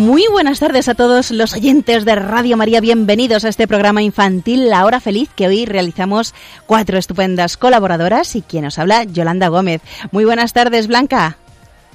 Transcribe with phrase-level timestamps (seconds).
[0.00, 2.80] Muy buenas tardes a todos los oyentes de Radio María.
[2.80, 8.40] Bienvenidos a este programa infantil La Hora Feliz que hoy realizamos cuatro estupendas colaboradoras y
[8.40, 9.82] quien os habla, Yolanda Gómez.
[10.10, 11.36] Muy buenas tardes, Blanca.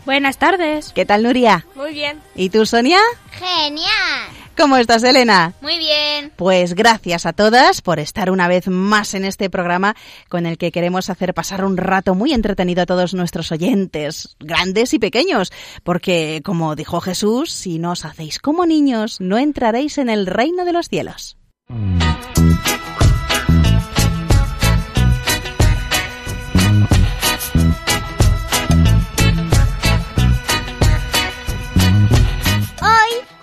[0.05, 0.91] Buenas tardes.
[0.93, 1.65] ¿Qué tal, Nuria?
[1.73, 2.21] Muy bien.
[2.35, 2.99] ¿Y tú, Sonia?
[3.31, 4.44] Genial.
[4.57, 5.53] ¿Cómo estás, Elena?
[5.61, 6.31] Muy bien.
[6.35, 9.95] Pues gracias a todas por estar una vez más en este programa
[10.29, 14.93] con el que queremos hacer pasar un rato muy entretenido a todos nuestros oyentes, grandes
[14.93, 15.51] y pequeños,
[15.83, 20.63] porque como dijo Jesús, si no os hacéis como niños, no entraréis en el reino
[20.63, 21.37] de los cielos.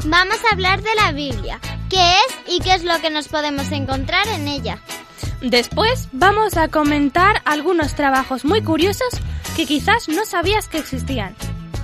[0.04, 3.70] Vamos a hablar de la Biblia, qué es y qué es lo que nos podemos
[3.72, 4.78] encontrar en ella.
[5.40, 9.08] Después vamos a comentar algunos trabajos muy curiosos
[9.56, 11.34] que quizás no sabías que existían.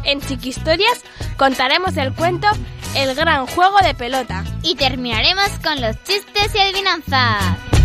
[0.05, 1.05] En Chiquistorias
[1.36, 2.47] contaremos el cuento
[2.94, 4.44] El gran juego de pelota.
[4.62, 7.78] Y terminaremos con los chistes y adivinanzas.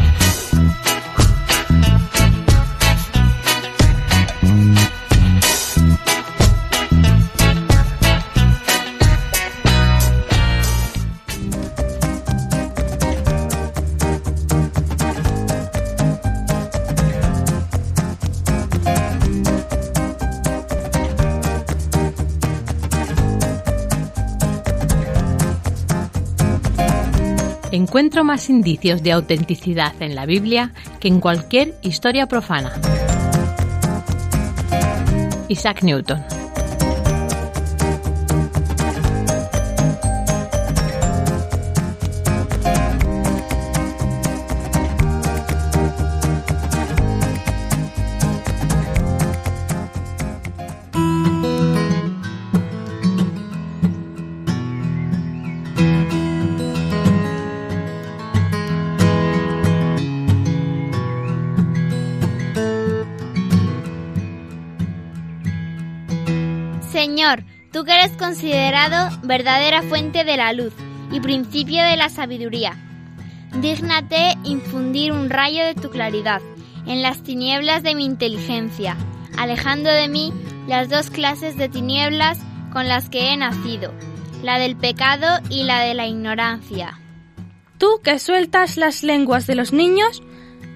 [27.94, 32.74] Encuentro más indicios de autenticidad en la Biblia que en cualquier historia profana.
[35.48, 36.43] Isaac Newton.
[67.74, 70.74] Tú que eres considerado verdadera fuente de la luz
[71.12, 72.78] y principio de la sabiduría,
[73.56, 76.42] dígnate infundir un rayo de tu claridad
[76.86, 78.96] en las tinieblas de mi inteligencia,
[79.38, 80.32] alejando de mí
[80.68, 82.40] las dos clases de tinieblas
[82.72, 83.92] con las que he nacido,
[84.44, 87.00] la del pecado y la de la ignorancia.
[87.80, 90.22] Tú que sueltas las lenguas de los niños,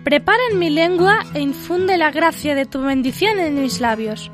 [0.03, 4.31] prepara en mi lengua e infunde la gracia de tu bendición en mis labios.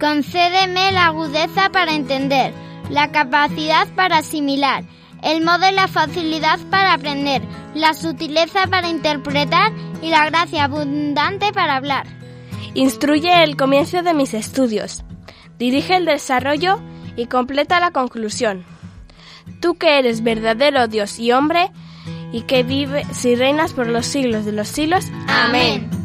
[0.00, 2.52] Concédeme la agudeza para entender,
[2.88, 4.84] la capacidad para asimilar,
[5.22, 7.42] el modo y la facilidad para aprender,
[7.74, 12.06] la sutileza para interpretar y la gracia abundante para hablar.
[12.74, 15.02] Instruye el comienzo de mis estudios,
[15.58, 16.80] dirige el desarrollo
[17.16, 18.64] y completa la conclusión.
[19.60, 21.72] Tú que eres verdadero Dios y hombre,
[22.30, 25.06] y que vives y reinas por los siglos de los siglos.
[25.26, 25.97] Amén.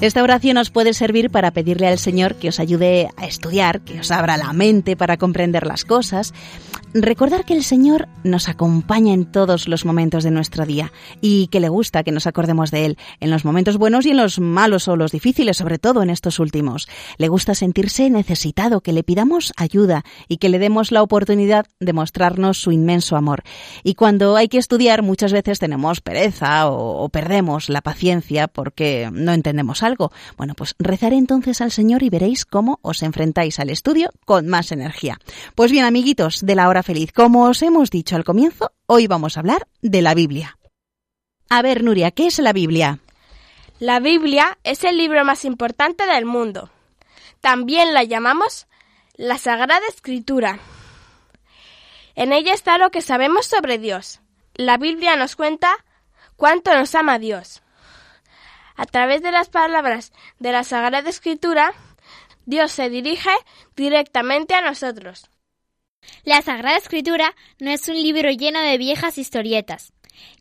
[0.00, 3.98] Esta oración os puede servir para pedirle al Señor que os ayude a estudiar, que
[3.98, 6.34] os abra la mente para comprender las cosas.
[6.92, 11.60] Recordar que el Señor nos acompaña en todos los momentos de nuestro día y que
[11.60, 14.86] le gusta que nos acordemos de Él, en los momentos buenos y en los malos
[14.88, 16.88] o los difíciles, sobre todo en estos últimos.
[17.18, 21.92] Le gusta sentirse necesitado, que le pidamos ayuda y que le demos la oportunidad de
[21.92, 23.42] mostrarnos su inmenso amor.
[23.82, 29.10] Y cuando hay que estudiar, muchas veces tenemos pereza o, o perdemos la paciencia porque
[29.12, 29.82] no entendemos.
[30.36, 34.72] Bueno, pues rezaré entonces al Señor y veréis cómo os enfrentáis al estudio con más
[34.72, 35.18] energía.
[35.54, 39.36] Pues bien, amiguitos de la hora feliz, como os hemos dicho al comienzo, hoy vamos
[39.36, 40.58] a hablar de la Biblia.
[41.48, 42.98] A ver, Nuria, ¿qué es la Biblia?
[43.78, 46.70] La Biblia es el libro más importante del mundo.
[47.40, 48.66] También la llamamos
[49.14, 50.58] la Sagrada Escritura.
[52.14, 54.20] En ella está lo que sabemos sobre Dios.
[54.54, 55.84] La Biblia nos cuenta
[56.36, 57.62] cuánto nos ama Dios.
[58.76, 61.72] A través de las palabras de la Sagrada Escritura,
[62.44, 63.30] Dios se dirige
[63.74, 65.30] directamente a nosotros.
[66.24, 69.92] La Sagrada Escritura no es un libro lleno de viejas historietas.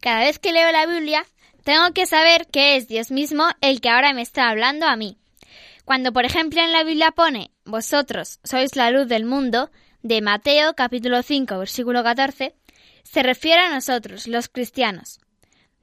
[0.01, 1.25] Cada vez que leo la Biblia,
[1.63, 5.17] tengo que saber que es Dios mismo el que ahora me está hablando a mí.
[5.83, 9.71] Cuando, por ejemplo, en la Biblia pone, vosotros sois la luz del mundo,
[10.01, 12.55] de Mateo capítulo 5 versículo 14,
[13.03, 15.19] se refiere a nosotros, los cristianos.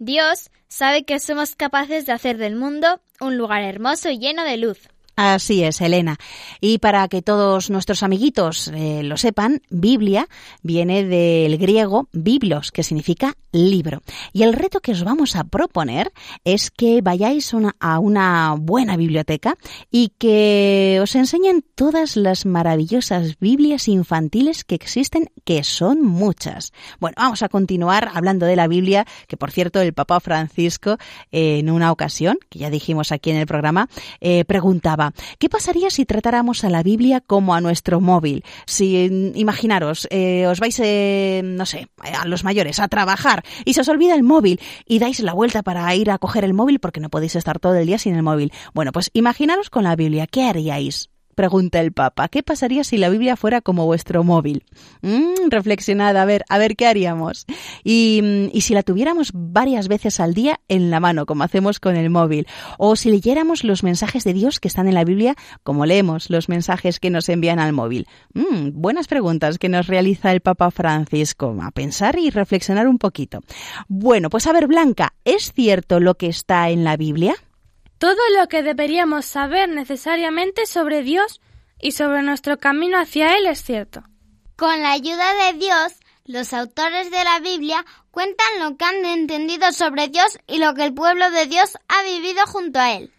[0.04, 4.56] Dios sabe que somos capaces de hacer del mundo un lugar hermoso y lleno de
[4.56, 4.88] luz.
[5.14, 6.16] Así es, Elena.
[6.60, 10.26] Y para que todos nuestros amiguitos eh, lo sepan, Biblia
[10.62, 14.00] viene del griego biblos, que significa libro.
[14.32, 16.12] Y el reto que os vamos a proponer
[16.44, 19.56] es que vayáis a una buena biblioteca
[19.90, 26.72] y que os enseñen todas las maravillosas Biblias infantiles que existen, que son muchas.
[27.00, 30.96] Bueno, vamos a continuar hablando de la Biblia, que por cierto el Papa Francisco
[31.30, 33.88] en una ocasión, que ya dijimos aquí en el programa,
[34.20, 35.01] eh, preguntaba
[35.38, 38.44] ¿qué pasaría si tratáramos a la Biblia como a nuestro móvil?
[38.66, 43.80] Si, imaginaros, eh, os vais, eh, no sé, a los mayores, a trabajar y se
[43.80, 47.00] os olvida el móvil y dais la vuelta para ir a coger el móvil porque
[47.00, 48.52] no podéis estar todo el día sin el móvil.
[48.74, 51.11] Bueno, pues imaginaros con la Biblia, ¿qué haríais?
[51.34, 52.28] Pregunta el Papa.
[52.28, 54.64] ¿Qué pasaría si la Biblia fuera como vuestro móvil?
[55.00, 57.46] Mm, reflexionad, a ver, a ver qué haríamos.
[57.84, 61.80] Y, mm, y, si la tuviéramos varias veces al día en la mano, como hacemos
[61.80, 62.46] con el móvil.
[62.78, 66.48] O si leyéramos los mensajes de Dios que están en la Biblia, como leemos los
[66.48, 68.06] mensajes que nos envían al móvil.
[68.34, 71.56] Mm, buenas preguntas que nos realiza el Papa Francisco.
[71.62, 73.40] A pensar y reflexionar un poquito.
[73.88, 77.34] Bueno, pues a ver, Blanca, ¿es cierto lo que está en la Biblia?
[78.02, 81.40] Todo lo que deberíamos saber necesariamente sobre Dios
[81.80, 84.02] y sobre nuestro camino hacia Él es cierto.
[84.56, 85.92] Con la ayuda de Dios,
[86.24, 90.82] los autores de la Biblia cuentan lo que han entendido sobre Dios y lo que
[90.86, 93.12] el pueblo de Dios ha vivido junto a Él.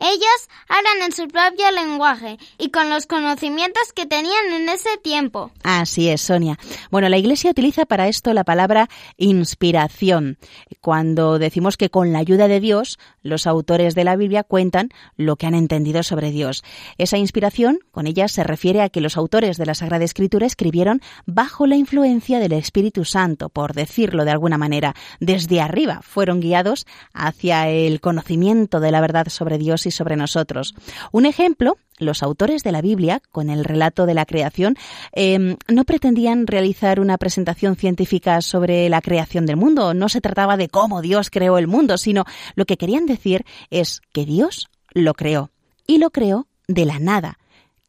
[0.00, 5.50] Ellos hablan en su propio lenguaje y con los conocimientos que tenían en ese tiempo.
[5.64, 6.56] Así es, Sonia.
[6.90, 10.38] Bueno, la Iglesia utiliza para esto la palabra inspiración.
[10.80, 15.36] Cuando decimos que con la ayuda de Dios, los autores de la Biblia cuentan lo
[15.36, 16.62] que han entendido sobre Dios.
[16.96, 21.02] Esa inspiración, con ella se refiere a que los autores de la Sagrada Escritura escribieron
[21.26, 24.94] bajo la influencia del Espíritu Santo, por decirlo de alguna manera.
[25.18, 30.74] Desde arriba fueron guiados hacia el conocimiento de la verdad sobre Dios sobre nosotros.
[31.12, 34.76] Un ejemplo los autores de la Biblia, con el relato de la creación,
[35.12, 39.94] em, no pretendían realizar una presentación científica sobre la creación del mundo.
[39.94, 42.24] No se trataba de cómo Dios creó el mundo, sino
[42.54, 45.50] lo que querían decir es que Dios lo creó.
[45.86, 47.38] Y lo creó de la nada,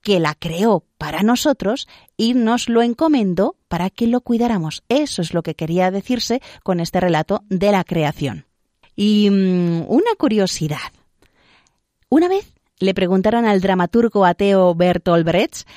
[0.02, 1.88] que la creó para nosotros
[2.18, 4.84] y nos lo encomendó para que lo cuidáramos.
[4.90, 8.45] Eso es lo que quería decirse con este relato de la creación.
[8.95, 10.92] Y mm, una curiosidad.
[12.11, 15.67] Una vez le preguntaron al dramaturgo ateo Bertolt Brecht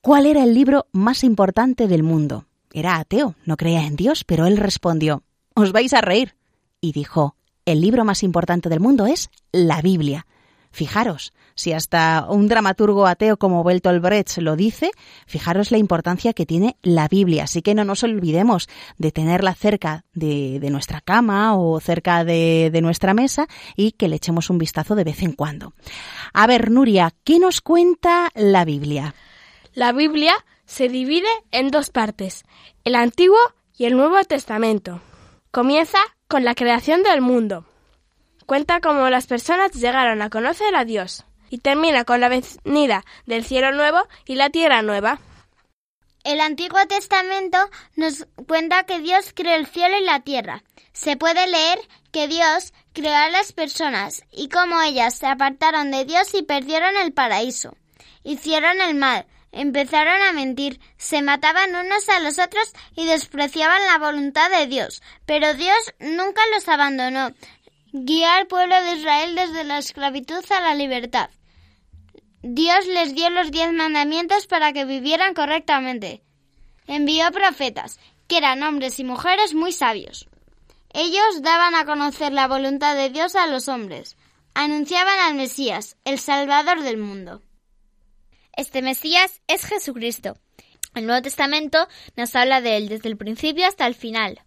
[0.00, 2.46] cuál era el libro más importante del mundo.
[2.72, 6.36] Era ateo, no creía en Dios, pero él respondió, os vais a reír.
[6.80, 7.34] Y dijo,
[7.64, 10.26] el libro más importante del mundo es la Biblia.
[10.72, 14.92] Fijaros, si hasta un dramaturgo ateo como Bertolt Brecht lo dice,
[15.26, 17.44] fijaros la importancia que tiene la Biblia.
[17.44, 22.80] Así que no nos olvidemos de tenerla cerca de, nuestra cama o cerca de, de
[22.82, 25.74] nuestra mesa y que le echemos un vistazo de vez en cuando.
[26.32, 29.14] A ver, Nuria, ¿qué nos cuenta la Biblia?
[29.74, 30.34] La Biblia
[30.66, 32.44] se divide en dos partes,
[32.84, 33.38] el Antiguo
[33.76, 35.00] y el Nuevo Testamento.
[35.50, 37.66] Comienza con la creación del mundo
[38.50, 43.44] cuenta cómo las personas llegaron a conocer a Dios y termina con la venida del
[43.44, 45.20] cielo nuevo y la tierra nueva.
[46.24, 47.58] El Antiguo Testamento
[47.94, 50.64] nos cuenta que Dios creó el cielo y la tierra.
[50.92, 51.78] Se puede leer
[52.10, 56.96] que Dios creó a las personas y cómo ellas se apartaron de Dios y perdieron
[56.96, 57.76] el paraíso.
[58.24, 63.98] Hicieron el mal, empezaron a mentir, se mataban unos a los otros y despreciaban la
[63.98, 65.02] voluntad de Dios.
[65.24, 67.32] Pero Dios nunca los abandonó,
[67.92, 71.30] guió al pueblo de Israel desde la esclavitud a la libertad.
[72.42, 76.22] Dios les dio los diez mandamientos para que vivieran correctamente.
[76.86, 80.28] Envió profetas, que eran hombres y mujeres muy sabios.
[80.92, 84.16] Ellos daban a conocer la voluntad de Dios a los hombres.
[84.54, 87.42] Anunciaban al Mesías, el Salvador del mundo.
[88.56, 90.36] Este Mesías es Jesucristo.
[90.94, 94.40] El Nuevo Testamento nos habla de él desde el principio hasta el final.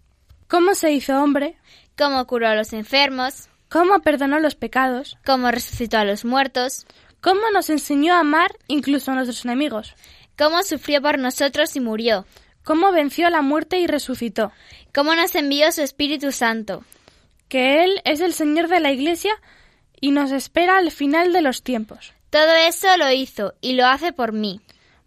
[0.50, 1.58] ¿Cómo se hizo hombre?
[1.98, 6.86] Cómo curó a los enfermos, cómo perdonó los pecados, cómo resucitó a los muertos,
[7.22, 9.96] cómo nos enseñó a amar incluso a nuestros enemigos,
[10.38, 12.26] cómo sufrió por nosotros y murió,
[12.64, 14.52] cómo venció a la muerte y resucitó,
[14.94, 16.84] cómo nos envió su Espíritu Santo,
[17.48, 19.34] que Él es el Señor de la Iglesia
[20.00, 22.14] y nos espera al final de los tiempos.
[22.30, 24.60] Todo eso lo hizo y lo hace por mí.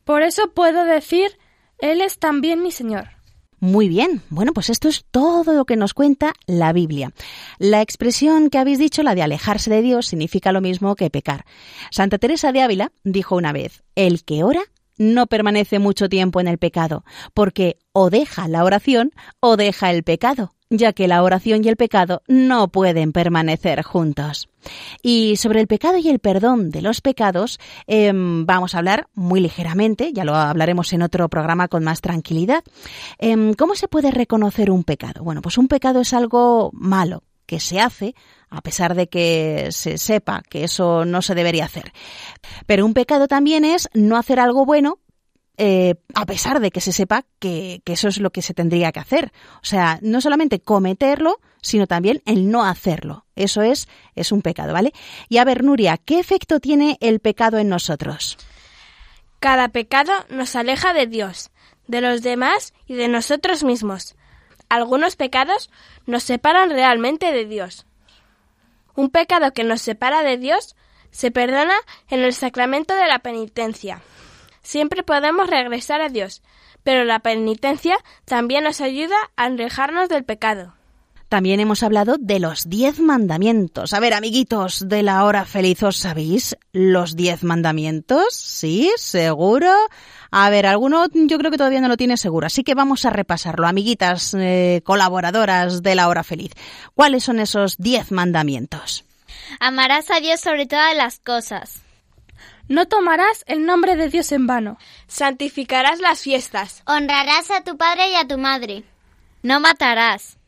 [0.04, 1.38] Por eso puedo decir
[1.78, 3.15] Él es también mi Señor.
[3.58, 7.12] Muy bien, bueno, pues esto es todo lo que nos cuenta la Biblia.
[7.58, 11.46] La expresión que habéis dicho, la de alejarse de Dios, significa lo mismo que pecar.
[11.90, 14.62] Santa Teresa de Ávila dijo una vez, el que ora
[14.98, 20.02] no permanece mucho tiempo en el pecado, porque o deja la oración o deja el
[20.02, 24.48] pecado ya que la oración y el pecado no pueden permanecer juntos.
[25.02, 29.40] Y sobre el pecado y el perdón de los pecados em, vamos a hablar muy
[29.40, 32.64] ligeramente, ya lo hablaremos en otro programa con más tranquilidad.
[33.18, 35.22] Em, ¿Cómo se puede reconocer un pecado?
[35.22, 38.14] Bueno, pues un pecado es algo malo que se hace
[38.48, 41.92] a pesar de que se sepa que eso no se debería hacer.
[42.66, 44.98] Pero un pecado también es no hacer algo bueno
[45.58, 49.00] eh, a pesar de que se sepa que, eso es lo que se tendría que
[49.00, 49.32] hacer.
[49.62, 53.24] O sea, no solamente cometerlo, sino también el no hacerlo.
[53.36, 54.92] Eso es, es un pecado, ¿vale?
[55.28, 58.36] Y a ver, Nuria, ¿qué efecto tiene el pecado en nosotros?
[59.40, 61.50] Cada pecado nos aleja de Dios,
[61.86, 64.14] de los demás y de nosotros mismos.
[64.68, 65.70] Algunos pecados
[66.06, 67.86] nos separan realmente de Dios.
[68.94, 70.74] Un pecado que nos separa de Dios
[71.10, 71.74] se perdona
[72.10, 74.02] en el sacramento de la penitencia.
[74.66, 76.42] Siempre podemos regresar a Dios,
[76.82, 80.74] pero la penitencia también nos ayuda a alejarnos del pecado.
[81.28, 83.94] También hemos hablado de los diez mandamientos.
[83.94, 88.34] A ver, amiguitos de la hora feliz, ¿os sabéis los diez mandamientos?
[88.34, 88.90] ¿Sí?
[88.96, 89.70] ¿Seguro?
[90.32, 93.10] A ver, alguno yo creo que todavía no lo tiene seguro, así que vamos a
[93.10, 93.68] repasarlo.
[93.68, 96.50] Amiguitas eh, colaboradoras de la hora feliz,
[96.92, 99.04] ¿cuáles son esos diez mandamientos?
[99.60, 101.85] Amarás a Dios sobre todas las cosas.
[102.68, 104.78] No tomarás el nombre de Dios en vano.
[105.06, 106.82] Santificarás las fiestas.
[106.86, 108.84] Honrarás a tu padre y a tu madre.
[109.42, 110.38] No matarás.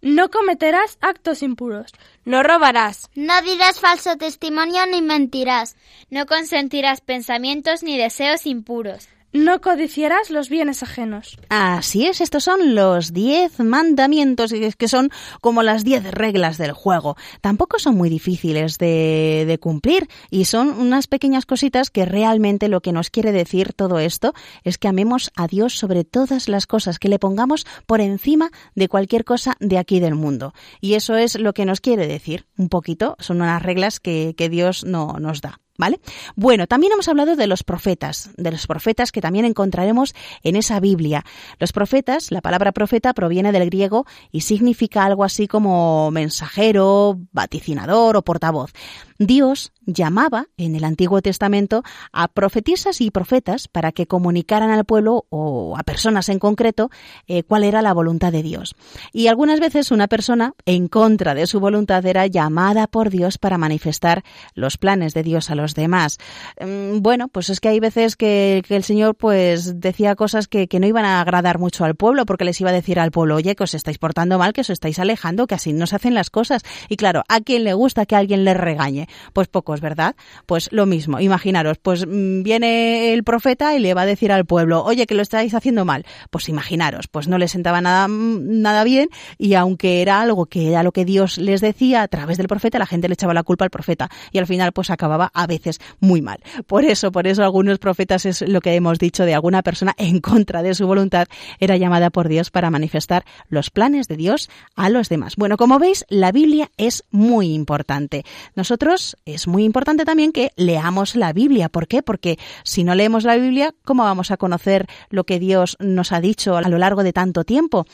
[0.00, 1.92] No cometerás actos impuros.
[2.24, 3.10] No robarás.
[3.14, 5.76] No dirás falso testimonio ni mentirás.
[6.10, 9.08] No consentirás pensamientos ni deseos impuros.
[9.32, 11.38] No codiciarás los bienes ajenos.
[11.48, 17.16] Así es, estos son los diez mandamientos, que son como las diez reglas del juego.
[17.40, 22.80] Tampoco son muy difíciles de, de, cumplir y son unas pequeñas cositas que realmente lo
[22.80, 24.32] que nos quiere decir todo esto
[24.64, 28.88] es que amemos a Dios sobre todas las cosas, que le pongamos por encima de
[28.88, 30.54] cualquier cosa de aquí del mundo.
[30.80, 34.48] Y eso es lo que nos quiere decir un poquito, son unas reglas que, que
[34.48, 35.60] Dios no, nos da.
[35.78, 36.00] ¿Vale?
[36.34, 40.80] Bueno, también hemos hablado de los profetas, de los profetas que también encontraremos en esa
[40.80, 41.24] Biblia.
[41.58, 48.16] Los profetas, la palabra profeta proviene del griego y significa algo así como mensajero, vaticinador
[48.16, 48.72] o portavoz.
[49.18, 51.82] Dios llamaba en el Antiguo Testamento
[52.12, 56.90] a profetisas y profetas para que comunicaran al pueblo o a personas en concreto
[57.26, 58.74] eh, cuál era la voluntad de Dios.
[59.12, 63.58] Y algunas veces una persona en contra de su voluntad era llamada por Dios para
[63.58, 66.18] manifestar los planes de Dios a los demás.
[66.60, 70.86] Mm, bueno, pues es que hay veces que, el Señor pues decía cosas que, no
[70.86, 73.64] iban a agradar mucho al pueblo porque les iba a decir al pueblo, oye, que
[73.64, 76.62] os estáis portando mal, que os estáis alejando, que así no se hacen las cosas.
[76.90, 79.05] Y claro, ¿a quién le gusta que alguien le regañe?
[79.32, 80.16] Pues pocos, ¿verdad?
[80.46, 84.46] Pues lo mismo, imaginaros, pues mm, viene el profeta y le va a decir al
[84.46, 86.04] pueblo, oye, que lo estáis haciendo mal.
[86.30, 89.08] Pues imaginaros, pues no le sentaba nada, mm, nada bien
[89.38, 92.78] y aunque era algo que era lo que Dios les decía a través del profeta,
[92.78, 95.80] la gente le echaba la culpa al profeta y al final pues acababa a veces
[96.00, 96.40] muy mal.
[96.66, 100.20] Por eso, por eso algunos profetas es lo que hemos dicho de alguna persona en
[100.20, 101.28] contra de su voluntad
[101.60, 105.36] era llamada por Dios para manifestar los planes de Dios a los demás.
[105.36, 108.24] Bueno, como veis, la Biblia es muy importante.
[108.54, 111.68] Nosotros es muy importante también que leamos la Biblia.
[111.68, 112.02] ¿Por qué?
[112.02, 116.20] Porque si no leemos la Biblia, ¿cómo vamos a conocer lo que Dios nos ha
[116.20, 117.86] dicho a lo largo de tanto tiempo?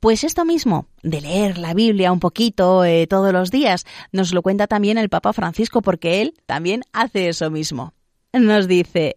[0.00, 4.42] Pues esto mismo, de leer la Biblia un poquito eh, todos los días, nos lo
[4.42, 7.94] cuenta también el Papa Francisco, porque él también hace eso mismo.
[8.32, 9.16] Nos dice,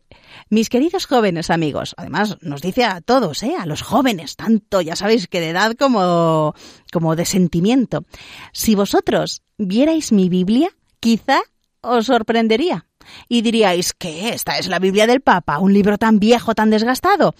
[0.49, 3.55] mis queridos jóvenes amigos, además nos dice a todos, ¿eh?
[3.59, 6.55] a los jóvenes, tanto ya sabéis que de edad como,
[6.93, 8.05] como de sentimiento,
[8.53, 10.69] si vosotros vierais mi Biblia,
[10.99, 11.41] quizá
[11.81, 12.85] os sorprendería.
[13.27, 17.33] Y diríais que esta es la Biblia del Papa, un libro tan viejo, tan desgastado.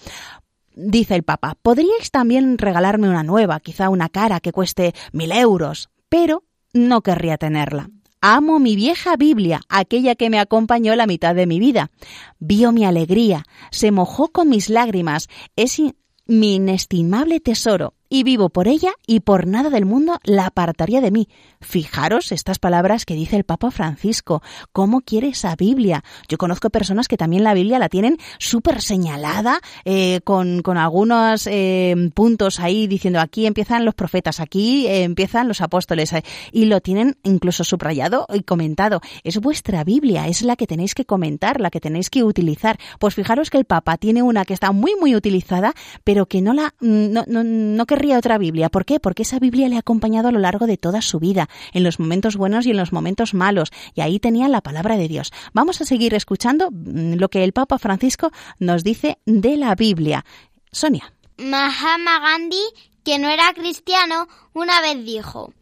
[0.74, 5.90] Dice el Papa, podríais también regalarme una nueva, quizá una cara que cueste mil euros,
[6.08, 7.90] pero no querría tenerla.
[8.22, 11.90] Amo mi vieja Biblia, aquella que me acompañó la mitad de mi vida.
[12.38, 15.80] Vio mi alegría, se mojó con mis lágrimas, es
[16.26, 21.12] mi inestimable tesoro y vivo por ella y por nada del mundo la apartaría de
[21.12, 21.28] mí.
[21.60, 24.42] Fijaros estas palabras que dice el Papa Francisco.
[24.72, 26.02] ¿Cómo quiere esa Biblia?
[26.28, 31.46] Yo conozco personas que también la Biblia la tienen súper señalada, eh, con, con, algunos
[31.46, 36.64] eh, puntos ahí diciendo aquí empiezan los profetas, aquí eh, empiezan los apóstoles, eh, y
[36.64, 39.00] lo tienen incluso subrayado y comentado.
[39.22, 42.78] Es vuestra Biblia, es la que tenéis que comentar, la que tenéis que utilizar.
[42.98, 46.52] Pues fijaros que el Papa tiene una que está muy, muy utilizada, pero que no
[46.52, 48.70] la, no, no, no querría otra Biblia.
[48.70, 48.98] ¿Por qué?
[48.98, 52.00] Porque esa Biblia le ha acompañado a lo largo de toda su vida, en los
[52.00, 55.34] momentos buenos y en los momentos malos, y ahí tenía la palabra de Dios.
[55.52, 60.24] Vamos a seguir escuchando mm, lo que el Papa Francisco nos dice de la Biblia.
[60.72, 61.12] Sonia.
[61.36, 62.64] Mahatma Gandhi,
[63.04, 65.52] que no era cristiano, una vez dijo,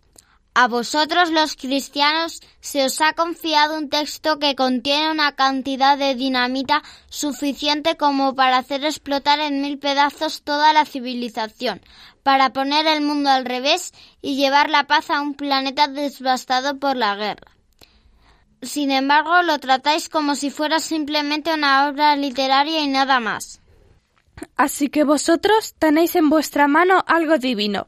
[0.61, 6.17] a vosotros los cristianos se os ha confiado un texto que contiene una cantidad de
[6.17, 11.81] dinamita suficiente como para hacer explotar en mil pedazos toda la civilización,
[12.23, 16.97] para poner el mundo al revés y llevar la paz a un planeta devastado por
[16.97, 17.53] la guerra.
[18.63, 23.61] Sin embargo, lo tratáis como si fuera simplemente una obra literaria y nada más.
[24.57, 27.87] Así que vosotros tenéis en vuestra mano algo divino.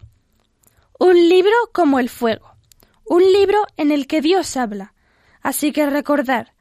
[0.99, 2.50] Un libro como el fuego
[3.10, 4.94] un libro en el que Dios habla.
[5.42, 6.54] Así que recordar,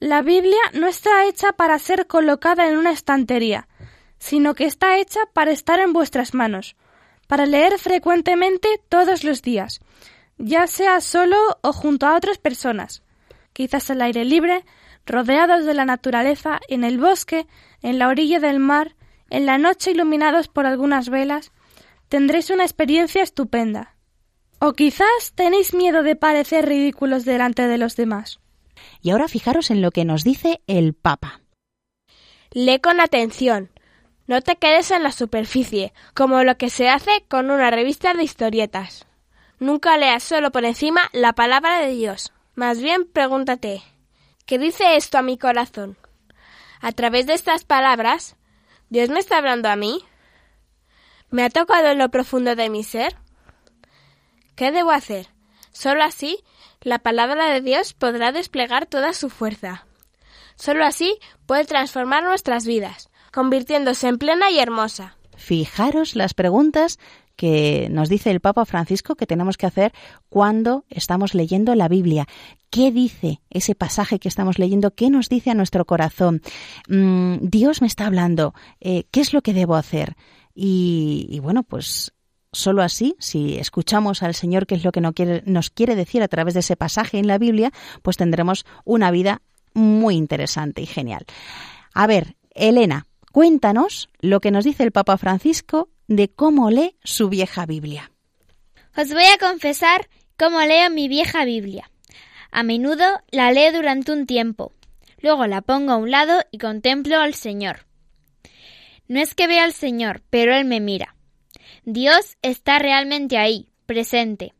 [0.00, 3.68] la Biblia no está hecha para ser colocada en una estantería,
[4.18, 6.74] sino que está hecha para estar en vuestras manos,
[7.26, 9.80] para leer frecuentemente todos los días,
[10.38, 13.02] ya sea solo o junto a otras personas,
[13.52, 14.64] quizás al aire libre,
[15.06, 17.46] rodeados de la naturaleza, en el bosque,
[17.82, 18.96] en la orilla del mar,
[19.30, 21.52] en la noche iluminados por algunas velas,
[22.08, 23.94] tendréis una experiencia estupenda.
[24.60, 28.40] O quizás tenéis miedo de parecer ridículos delante de los demás.
[29.02, 31.40] Y ahora fijaros en lo que nos dice el Papa.
[32.52, 33.70] Lee con atención.
[34.26, 38.22] No te quedes en la superficie, como lo que se hace con una revista de
[38.22, 39.06] historietas.
[39.58, 42.32] Nunca leas solo por encima la palabra de Dios.
[42.54, 43.82] Más bien pregúntate,
[44.46, 45.96] ¿qué dice esto a mi corazón?
[46.80, 48.36] A través de estas palabras,
[48.88, 50.04] ¿Dios me está hablando a mí?
[51.30, 53.16] ¿Me ha tocado en lo profundo de mi ser?
[54.54, 55.28] ¿Qué debo hacer?
[55.72, 56.44] Solo así
[56.80, 59.86] la palabra de Dios podrá desplegar toda su fuerza.
[60.54, 65.16] Solo así puede transformar nuestras vidas, convirtiéndose en plena y hermosa.
[65.36, 66.98] Fijaros las preguntas
[67.36, 69.92] que nos dice el Papa Francisco que tenemos que hacer
[70.28, 72.26] cuando estamos leyendo la Biblia.
[72.70, 74.92] ¿Qué dice ese pasaje que estamos leyendo?
[74.92, 76.42] ¿Qué nos dice a nuestro corazón?
[76.88, 78.54] Mm, Dios me está hablando.
[78.80, 80.16] Eh, ¿Qué es lo que debo hacer?
[80.54, 82.12] Y, y bueno, pues
[82.54, 86.54] Solo así, si escuchamos al Señor qué es lo que nos quiere decir a través
[86.54, 89.42] de ese pasaje en la Biblia, pues tendremos una vida
[89.74, 91.26] muy interesante y genial.
[91.92, 97.28] A ver, Elena, cuéntanos lo que nos dice el Papa Francisco de cómo lee su
[97.28, 98.12] vieja Biblia.
[98.96, 101.90] Os voy a confesar cómo leo mi vieja Biblia.
[102.52, 104.72] A menudo la leo durante un tiempo,
[105.20, 107.86] luego la pongo a un lado y contemplo al Señor.
[109.08, 111.16] No es que vea al Señor, pero Él me mira.
[111.84, 114.54] Dios está realmente ahí, presente.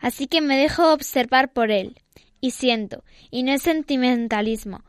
[0.00, 2.00] Así que me dejo observar por Él,
[2.40, 4.82] y siento, y no es sentimentalismo.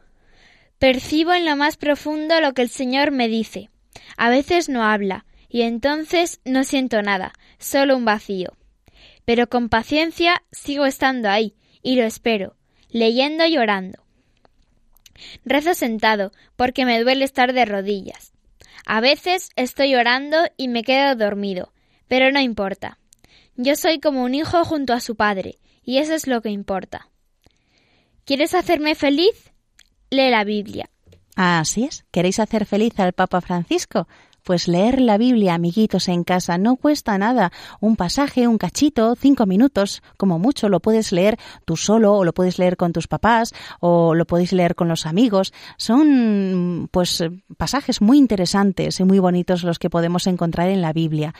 [0.82, 3.70] Percibo en lo más profundo lo que el Señor me dice.
[4.18, 8.58] A veces no habla, y entonces no siento nada, solo un vacío.
[9.24, 12.56] Pero con paciencia sigo estando ahí, y lo espero,
[12.90, 14.04] leyendo y orando.
[15.46, 18.34] Rezo sentado, porque me duele estar de rodillas.
[18.84, 21.74] A veces estoy orando y me quedo dormido,
[22.08, 22.98] pero no importa.
[23.56, 27.08] Yo soy como un hijo junto a su padre, y eso es lo que importa.
[28.26, 29.51] ¿Quieres hacerme feliz?
[30.14, 30.90] Lee la Biblia.
[31.38, 32.04] Así es.
[32.12, 34.10] ¿Queréis hacer feliz al Papa Francisco?
[34.44, 37.54] Pues leer la Biblia, amiguitos, en casa no cuesta nada.
[37.80, 42.34] Un pasaje, un cachito, cinco minutos, como mucho, lo puedes leer tú solo, o lo
[42.34, 45.54] puedes leer con tus papás, o lo podéis leer con los amigos.
[45.78, 47.24] Son, pues,
[47.56, 51.34] pasajes muy interesantes y muy bonitos los que podemos encontrar en la Biblia.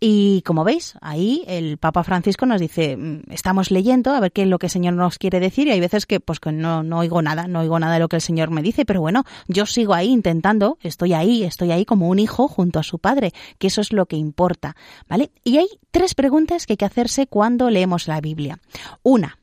[0.00, 4.42] Y como veis, ahí el Papa Francisco nos dice, mm, estamos leyendo a ver qué
[4.42, 6.82] es lo que el Señor nos quiere decir y hay veces que pues que no,
[6.82, 9.24] no oigo nada, no oigo nada de lo que el Señor me dice, pero bueno,
[9.46, 13.32] yo sigo ahí intentando, estoy ahí, estoy ahí como un hijo junto a su padre,
[13.58, 14.76] que eso es lo que importa,
[15.08, 15.30] ¿vale?
[15.44, 18.58] Y hay tres preguntas que hay que hacerse cuando leemos la Biblia.
[19.02, 19.38] Una,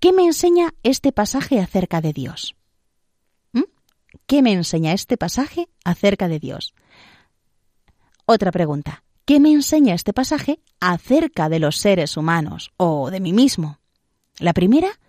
[0.00, 2.54] ¿qué me enseña este pasaje acerca de Dios?
[3.52, 3.62] ¿Mm?
[4.26, 6.74] ¿Qué me enseña este pasaje acerca de Dios?
[8.26, 13.32] Otra pregunta, ¿Qué me enseña este pasaje acerca de los seres humanos o de mí
[13.32, 13.78] mismo?
[14.38, 15.00] La primera,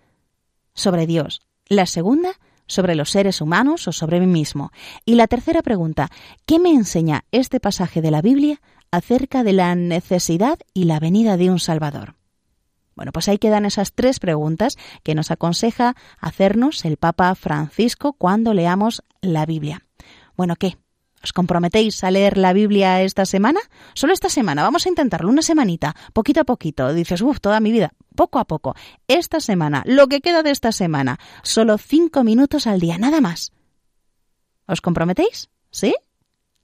[0.74, 1.42] sobre Dios.
[1.68, 2.30] La segunda,
[2.66, 4.72] sobre los seres humanos o sobre mí mismo?
[5.04, 6.10] Y la tercera pregunta,
[6.46, 11.36] ¿qué me enseña este pasaje de la Biblia acerca de la necesidad y la venida
[11.36, 12.16] de un Salvador?
[12.96, 18.54] Bueno, pues ahí quedan esas tres preguntas que nos aconseja hacernos el Papa Francisco cuando
[18.54, 19.82] leamos la Biblia.
[20.38, 20.78] Bueno, ¿qué?
[21.24, 23.62] ¿Os comprometéis a leer la Biblia esta semana?
[23.94, 26.94] Solo esta semana, vamos a intentarlo, una semanita, poquito a poquito.
[26.94, 28.76] Dices, uff, toda mi vida, poco a poco.
[29.08, 33.54] Esta semana, lo que queda de esta semana, solo cinco minutos al día, nada más.
[34.68, 35.50] ¿Os comprometéis?
[35.72, 35.96] ¿Sí?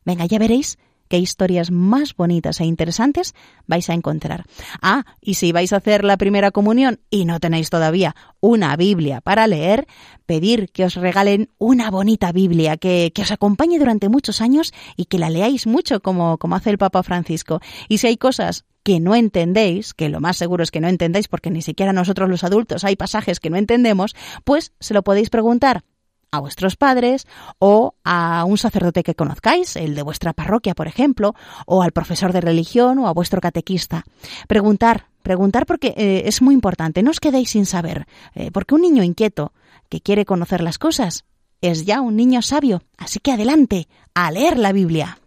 [0.04, 0.78] Venga, ya veréis
[1.10, 3.34] qué historias más bonitas e interesantes
[3.68, 4.46] vais a encontrar.
[4.82, 9.20] Ah, y si vais a hacer la primera comunión y no tenéis todavía una Biblia
[9.20, 9.88] para leer,
[10.26, 15.20] pedir que os regalen una bonita Biblia que, os acompañe durante muchos años y que
[15.20, 17.60] la leáis mucho como, como hace el Papa Francisco.
[17.90, 21.28] Y si hay cosas que no entendéis, que lo más seguro es que no entendéis
[21.28, 25.30] porque ni siquiera nosotros los adultos hay pasajes que no entendemos, pues se lo podéis
[25.30, 25.84] preguntar
[26.32, 27.28] a vuestros padres
[27.60, 32.34] o a un sacerdote que conozcáis, el de vuestra parroquia, por ejemplo, o al profesor
[32.34, 34.04] de religión o a vuestro catequista.
[34.48, 38.82] Preguntar, preguntar porque eh, es muy importante, no os quedéis sin saber, eh, porque un
[38.82, 39.54] niño inquieto
[39.90, 41.26] que quiere conocer las cosas
[41.62, 45.18] es ya un niño sabio, así que adelante, a leer la Biblia.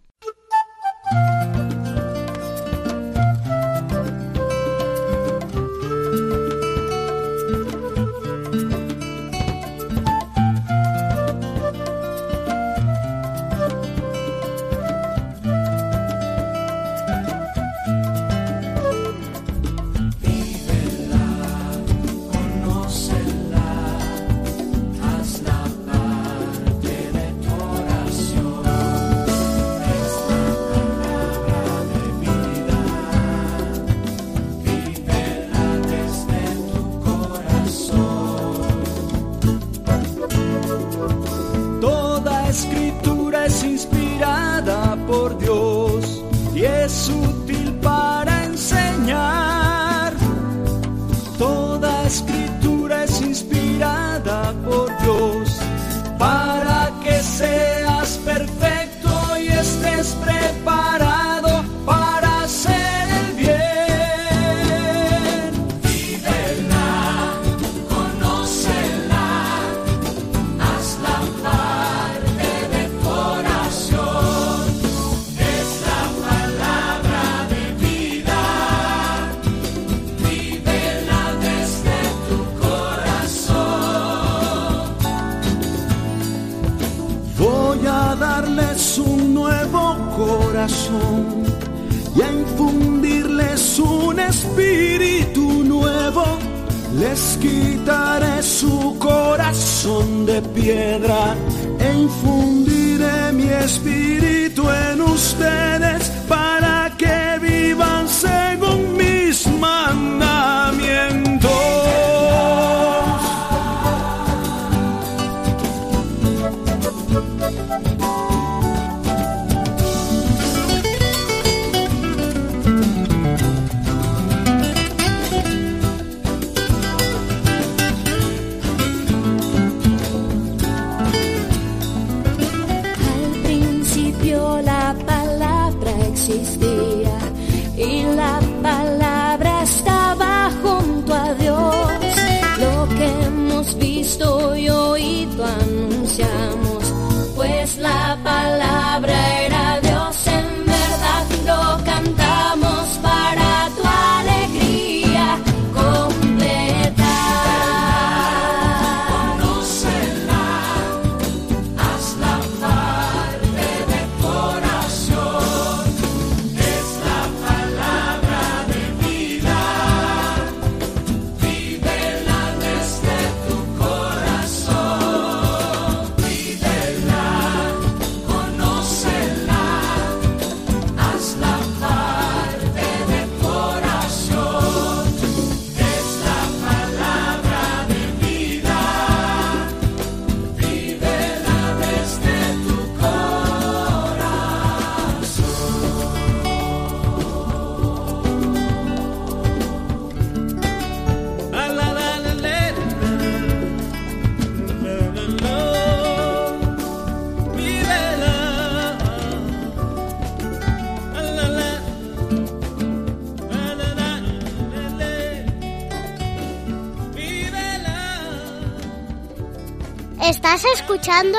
[220.33, 221.39] ¿Estás escuchando?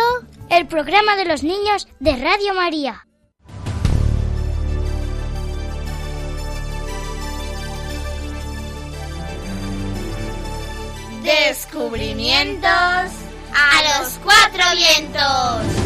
[0.51, 3.07] El programa de los niños de Radio María.
[11.23, 15.82] Descubrimientos a los cuatro vientos.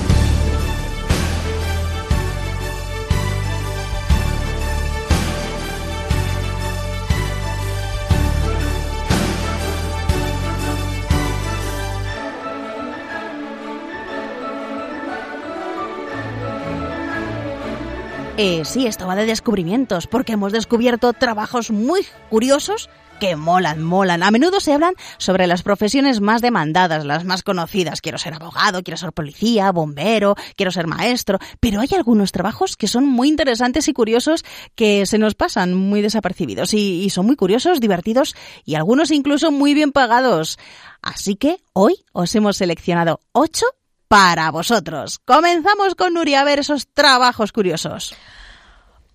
[18.40, 22.88] Eh, sí, esto va de descubrimientos, porque hemos descubierto trabajos muy curiosos
[23.20, 24.22] que molan, molan.
[24.22, 28.00] A menudo se hablan sobre las profesiones más demandadas, las más conocidas.
[28.00, 31.40] Quiero ser abogado, quiero ser policía, bombero, quiero ser maestro.
[31.60, 34.46] Pero hay algunos trabajos que son muy interesantes y curiosos
[34.76, 39.52] que se nos pasan muy desapercibidos y, y son muy curiosos, divertidos y algunos incluso
[39.52, 40.60] muy bien pagados.
[41.02, 43.66] Así que hoy os hemos seleccionado ocho
[44.08, 45.20] para vosotros.
[45.20, 48.16] Comenzamos con Nuria a ver esos trabajos curiosos.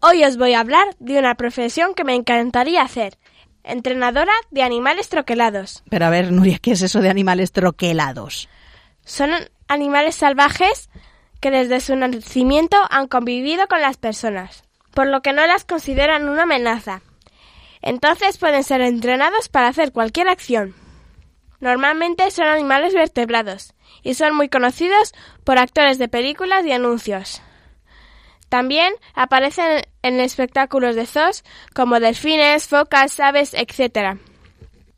[0.01, 3.19] Hoy os voy a hablar de una profesión que me encantaría hacer.
[3.65, 5.83] Entrenadora de animales troquelados.
[5.89, 8.49] Pero a ver, Nuria, ¿qué es eso de animales troquelados?
[9.05, 9.31] Son
[9.69, 10.91] animales salvajes
[11.41, 16.29] que desde su nacimiento han convivido con las personas, por lo que no las consideran
[16.29, 17.03] una amenaza.
[17.81, 20.75] Entonces pueden ser entrenados para hacer cualquier acción.
[21.61, 27.43] Normalmente son animales vertebrados y son muy conocidos por actores de películas y anuncios.
[28.49, 31.43] También aparecen en espectáculos de zoos
[31.75, 34.19] como delfines, focas, aves, etc.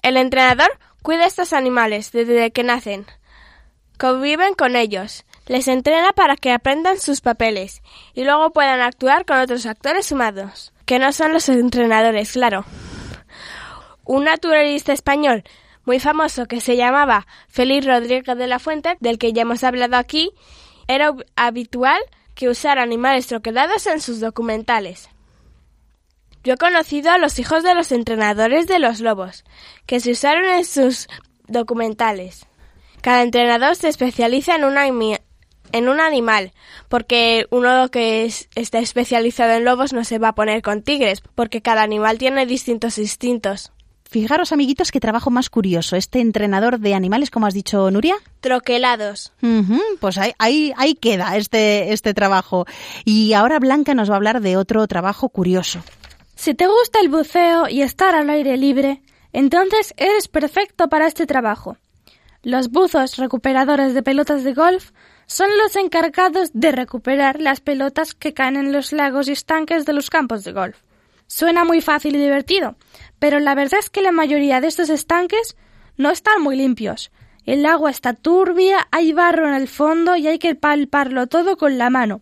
[0.02, 3.06] El entrenador cuida a estos animales desde que nacen.
[3.96, 7.82] Conviven con ellos, les entrena para que aprendan sus papeles
[8.14, 12.64] y luego puedan actuar con otros actores humanos, que no son los entrenadores, claro.
[14.04, 15.44] Un naturalista español
[15.84, 19.96] muy famoso que se llamaba Félix Rodríguez de la Fuente, del que ya hemos hablado
[19.96, 20.32] aquí,
[20.88, 22.00] era habitual
[22.34, 25.08] que usara animales troquelados en sus documentales.
[26.42, 29.44] Yo he conocido a los hijos de los entrenadores de los lobos,
[29.86, 31.08] que se usaron en sus
[31.48, 32.46] documentales.
[33.00, 36.52] Cada entrenador se especializa en, un animal,
[36.88, 41.62] porque uno que está especializado en lobos no se va a poner con tigres, porque
[41.62, 43.73] cada animal tiene distintos instintos.
[44.14, 45.96] Fijaros, amiguitos, qué trabajo más curioso.
[45.96, 48.14] Este entrenador de animales, como has dicho, Nuria.
[48.38, 49.32] Troquelados.
[49.98, 52.64] pues ahí, ahí, ahí queda este, este trabajo.
[53.04, 55.82] Y ahora Blanca nos va a hablar de otro trabajo curioso.
[56.36, 61.26] Si te gusta el buceo y estar al aire libre, entonces eres perfecto para este
[61.26, 61.76] trabajo.
[62.44, 64.92] Los buzos recuperadores de pelotas de golf
[65.26, 69.92] son los encargados de recuperar las pelotas que caen en los lagos y estanques de
[69.92, 70.76] los campos de golf.
[71.26, 72.76] Suena muy fácil y divertido,
[73.18, 75.56] pero la verdad es que la mayoría de estos estanques
[75.96, 77.10] no están muy limpios.
[77.44, 81.76] El agua está turbia, hay barro en el fondo y hay que palparlo todo con
[81.76, 82.20] la mano.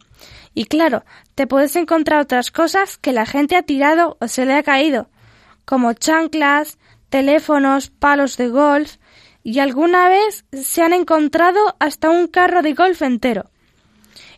[0.54, 4.54] Y claro, te puedes encontrar otras cosas que la gente ha tirado o se le
[4.54, 5.08] ha caído,
[5.64, 8.96] como chanclas, teléfonos, palos de golf,
[9.44, 13.50] y alguna vez se han encontrado hasta un carro de golf entero.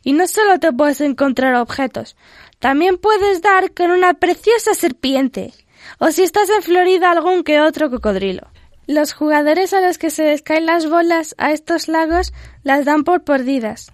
[0.02, 2.16] Y no solo te puedes encontrar objetos,
[2.64, 5.52] también puedes dar con una preciosa serpiente,
[5.98, 8.48] o si estás en Florida algún que otro cocodrilo.
[8.86, 13.04] Los jugadores a los que se les caen las bolas a estos lagos las dan
[13.04, 13.92] por perdidas.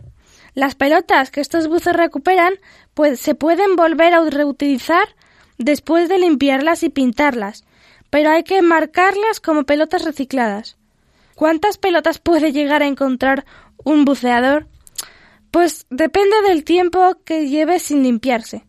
[0.54, 2.60] Las pelotas que estos buzos recuperan
[2.94, 5.16] pues, se pueden volver a reutilizar
[5.58, 7.64] después de limpiarlas y pintarlas,
[8.08, 10.76] pero hay que marcarlas como pelotas recicladas.
[11.34, 13.44] ¿Cuántas pelotas puede llegar a encontrar
[13.82, 14.68] un buceador?
[15.50, 18.64] Pues depende del tiempo que lleve sin limpiarse.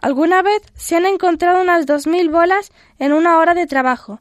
[0.00, 4.20] Alguna vez se han encontrado unas dos mil bolas en una hora de trabajo,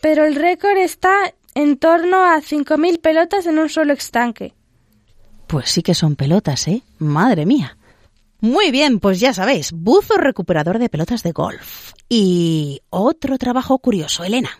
[0.00, 4.54] pero el récord está en torno a cinco mil pelotas en un solo estanque.
[5.46, 6.82] Pues sí que son pelotas, ¿eh?
[6.98, 7.76] Madre mía.
[8.40, 11.92] Muy bien, pues ya sabéis, buzo recuperador de pelotas de golf.
[12.08, 14.50] Y otro trabajo curioso, Elena.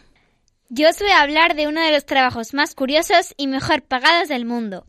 [0.68, 4.28] Yo os voy a hablar de uno de los trabajos más curiosos y mejor pagados
[4.28, 4.86] del mundo,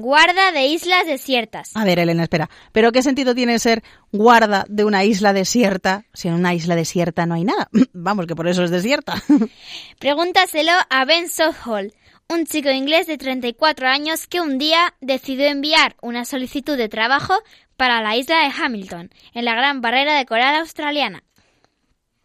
[0.00, 1.76] Guarda de islas desiertas.
[1.76, 2.48] A ver, Elena, espera.
[2.72, 3.82] ¿Pero qué sentido tiene ser
[4.12, 7.68] guarda de una isla desierta si en una isla desierta no hay nada?
[7.92, 9.22] Vamos, que por eso es desierta.
[9.98, 11.92] Pregúntaselo a Ben Southall,
[12.30, 17.34] un chico inglés de 34 años que un día decidió enviar una solicitud de trabajo
[17.76, 21.24] para la isla de Hamilton, en la gran barrera de coral australiana.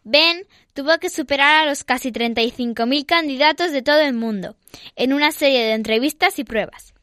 [0.02, 4.56] Ben tuvo que superar a los casi 35.000 candidatos de todo el mundo,
[4.94, 6.95] en una serie de entrevistas y pruebas.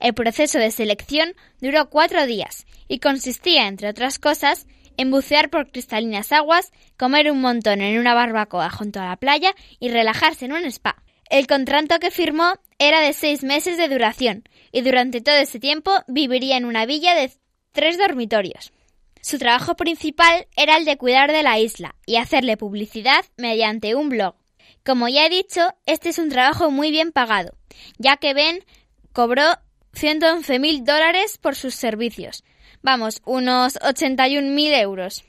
[0.00, 5.70] El proceso de selección duró cuatro días y consistía, entre otras cosas, en bucear por
[5.70, 10.52] cristalinas aguas, comer un montón en una barbacoa junto a la playa y relajarse en
[10.52, 11.02] un spa.
[11.30, 15.92] El contrato que firmó era de seis meses de duración y durante todo ese tiempo
[16.08, 17.30] viviría en una villa de
[17.72, 18.72] tres dormitorios.
[19.20, 24.08] Su trabajo principal era el de cuidar de la isla y hacerle publicidad mediante un
[24.08, 24.36] blog.
[24.84, 27.52] Como ya he dicho, este es un trabajo muy bien pagado,
[27.98, 28.64] ya que Ben
[29.12, 29.44] cobró
[29.94, 32.44] 111 mil dólares por sus servicios.
[32.82, 35.24] Vamos, unos 81 mil euros.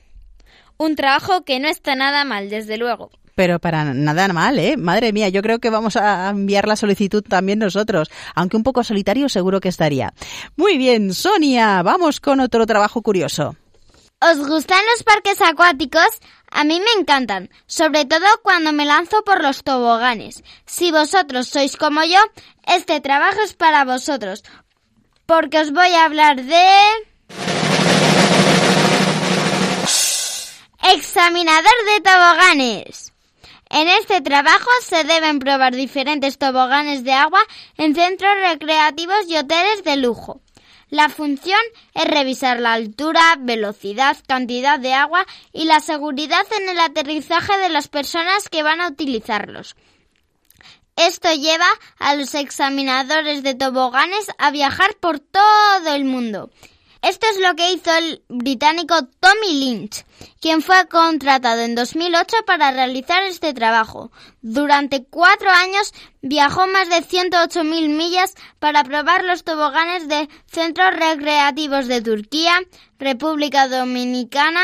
[0.76, 3.10] Un trabajo que no está nada mal, desde luego.
[3.34, 4.76] Pero para nada mal, ¿eh?
[4.76, 8.84] Madre mía, yo creo que vamos a enviar la solicitud también nosotros, aunque un poco
[8.84, 10.12] solitario seguro que estaría.
[10.56, 13.56] Muy bien, Sonia, vamos con otro trabajo curioso.
[14.22, 16.20] ¿Os gustan los parques acuáticos?
[16.50, 20.44] A mí me encantan, sobre todo cuando me lanzo por los toboganes.
[20.66, 22.18] Si vosotros sois como yo,
[22.66, 24.44] este trabajo es para vosotros,
[25.24, 26.66] porque os voy a hablar de...
[30.92, 33.14] Examinador de toboganes.
[33.70, 37.40] En este trabajo se deben probar diferentes toboganes de agua
[37.78, 40.42] en centros recreativos y hoteles de lujo.
[40.90, 41.60] La función
[41.94, 47.68] es revisar la altura, velocidad, cantidad de agua y la seguridad en el aterrizaje de
[47.68, 49.76] las personas que van a utilizarlos.
[50.96, 56.50] Esto lleva a los examinadores de toboganes a viajar por todo el mundo
[57.02, 60.04] esto es lo que hizo el británico Tommy Lynch,
[60.38, 64.12] quien fue contratado en 2008 para realizar este trabajo.
[64.42, 71.88] Durante cuatro años viajó más de 108.000 millas para probar los toboganes de centros recreativos
[71.88, 72.60] de Turquía,
[72.98, 74.62] República Dominicana,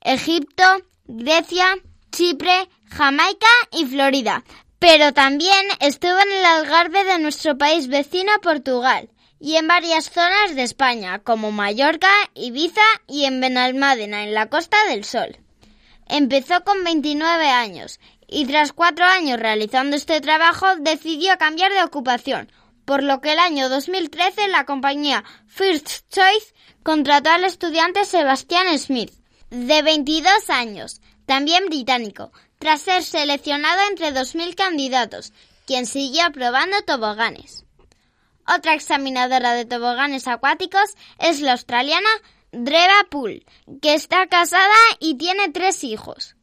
[0.00, 0.64] Egipto,
[1.06, 1.76] Grecia,
[2.10, 4.42] Chipre, Jamaica y Florida.
[4.80, 9.08] Pero también estuvo en el Algarve de nuestro país vecino Portugal
[9.44, 14.76] y en varias zonas de España, como Mallorca, Ibiza y en Benalmádena, en la Costa
[14.86, 15.36] del Sol.
[16.08, 22.52] Empezó con 29 años y tras cuatro años realizando este trabajo decidió cambiar de ocupación,
[22.84, 29.10] por lo que el año 2013 la compañía First Choice contrató al estudiante Sebastián Smith,
[29.50, 35.32] de 22 años, también británico, tras ser seleccionado entre 2.000 candidatos,
[35.66, 37.64] quien siguió probando toboganes.
[38.46, 42.08] Otra examinadora de toboganes acuáticos es la australiana
[42.50, 43.46] Dreva Poole,
[43.80, 46.36] que está casada y tiene tres hijos.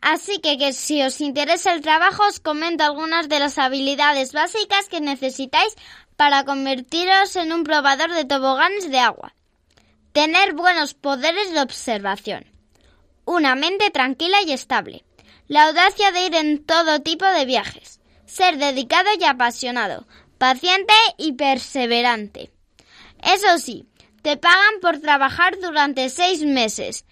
[0.00, 4.88] Así que, que si os interesa el trabajo os comento algunas de las habilidades básicas
[4.88, 5.74] que necesitáis
[6.16, 9.34] para convertiros en un probador de toboganes de agua.
[10.12, 12.44] Tener buenos poderes de observación.
[13.24, 15.04] Una mente tranquila y estable.
[15.48, 18.00] La audacia de ir en todo tipo de viajes.
[18.26, 20.06] Ser dedicado y apasionado
[20.40, 22.50] paciente y perseverante.
[23.22, 23.86] Eso sí,
[24.22, 27.04] te pagan por trabajar durante seis meses,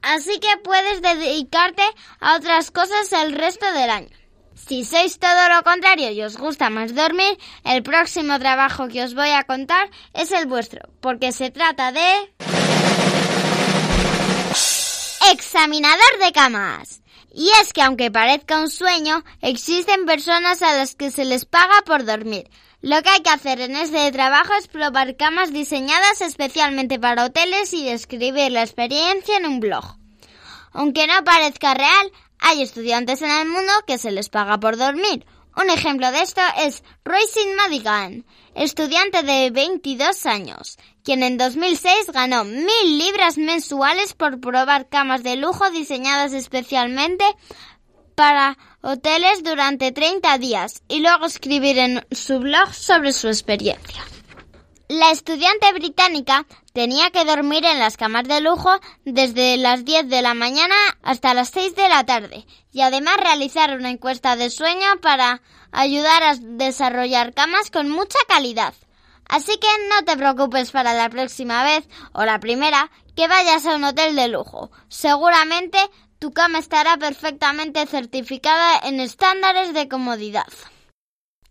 [0.00, 1.82] así que puedes dedicarte
[2.18, 4.16] a otras cosas el resto del año.
[4.54, 9.14] Si sois todo lo contrario y os gusta más dormir, el próximo trabajo que os
[9.14, 12.32] voy a contar es el vuestro, porque se trata de...
[15.30, 17.01] Examinador de camas.
[17.34, 21.82] Y es que aunque parezca un sueño, existen personas a las que se les paga
[21.86, 22.50] por dormir.
[22.82, 27.72] Lo que hay que hacer en este trabajo es probar camas diseñadas especialmente para hoteles
[27.72, 29.96] y describir la experiencia en un blog.
[30.72, 35.24] Aunque no parezca real, hay estudiantes en el mundo que se les paga por dormir.
[35.54, 42.44] Un ejemplo de esto es Roisin Madigan, estudiante de 22 años, quien en 2006 ganó
[42.44, 47.24] mil libras mensuales por probar camas de lujo diseñadas especialmente
[48.14, 54.04] para hoteles durante 30 días y luego escribir en su blog sobre su experiencia.
[54.88, 58.70] La estudiante británica tenía que dormir en las camas de lujo
[59.04, 63.76] desde las 10 de la mañana hasta las 6 de la tarde y además realizar
[63.76, 68.74] una encuesta de sueño para ayudar a desarrollar camas con mucha calidad.
[69.28, 73.76] Así que no te preocupes para la próxima vez o la primera que vayas a
[73.76, 74.70] un hotel de lujo.
[74.88, 75.78] Seguramente
[76.18, 80.46] tu cama estará perfectamente certificada en estándares de comodidad.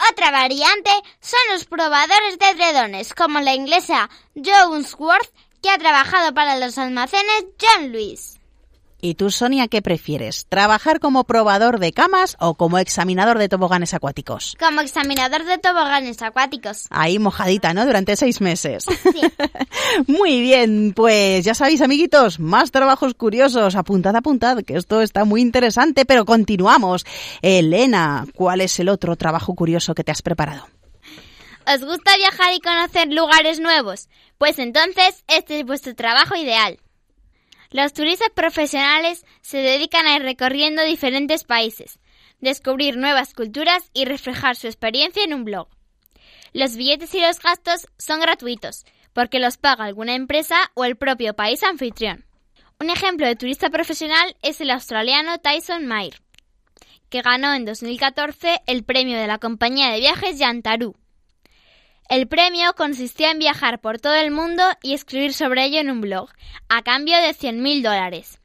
[0.09, 6.57] Otra variante son los probadores de edredones, como la inglesa Jonesworth, que ha trabajado para
[6.57, 8.40] los almacenes John Lewis.
[9.03, 10.45] ¿Y tú, Sonia, qué prefieres?
[10.47, 14.55] ¿Trabajar como probador de camas o como examinador de toboganes acuáticos?
[14.59, 16.85] Como examinador de toboganes acuáticos.
[16.91, 17.87] Ahí mojadita, ¿no?
[17.87, 18.85] Durante seis meses.
[18.85, 19.21] Sí.
[20.07, 23.75] Muy bien, pues ya sabéis, amiguitos, más trabajos curiosos.
[23.75, 27.03] Apuntad, apuntad, que esto está muy interesante, pero continuamos.
[27.41, 30.67] Elena, ¿cuál es el otro trabajo curioso que te has preparado?
[31.65, 34.09] ¿Os gusta viajar y conocer lugares nuevos?
[34.37, 36.79] Pues entonces este es vuestro trabajo ideal.
[37.71, 41.99] Los turistas profesionales se dedican a ir recorriendo diferentes países,
[42.41, 45.69] descubrir nuevas culturas y reflejar su experiencia en un blog.
[46.51, 51.33] Los billetes y los gastos son gratuitos, porque los paga alguna empresa o el propio
[51.33, 52.25] país anfitrión.
[52.81, 56.21] Un ejemplo de turista profesional es el australiano Tyson Mayer,
[57.09, 60.95] que ganó en 2014 el premio de la compañía de viajes Yantarú.
[62.11, 66.01] El premio consistía en viajar por todo el mundo y escribir sobre ello en un
[66.01, 66.29] blog,
[66.67, 68.41] a cambio de 100.000 dólares.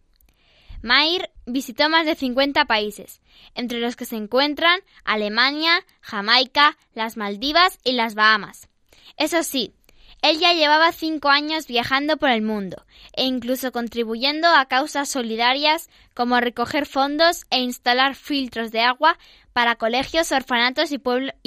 [0.82, 3.20] Mayer visitó más de 50 países,
[3.56, 8.68] entre los que se encuentran Alemania, Jamaica, las Maldivas y las Bahamas.
[9.16, 9.74] Eso sí,
[10.22, 15.90] él ya llevaba cinco años viajando por el mundo e incluso contribuyendo a causas solidarias
[16.14, 19.18] como recoger fondos e instalar filtros de agua
[19.52, 20.98] para colegios, orfanatos y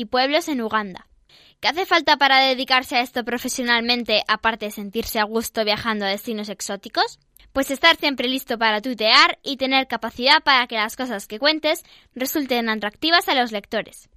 [0.05, 1.08] pueblos en Uganda.
[1.61, 6.09] ¿Qué hace falta para dedicarse a esto profesionalmente aparte de sentirse a gusto viajando a
[6.09, 7.19] destinos exóticos?
[7.51, 11.83] Pues estar siempre listo para tutear y tener capacidad para que las cosas que cuentes
[12.15, 14.07] resulten atractivas a los lectores.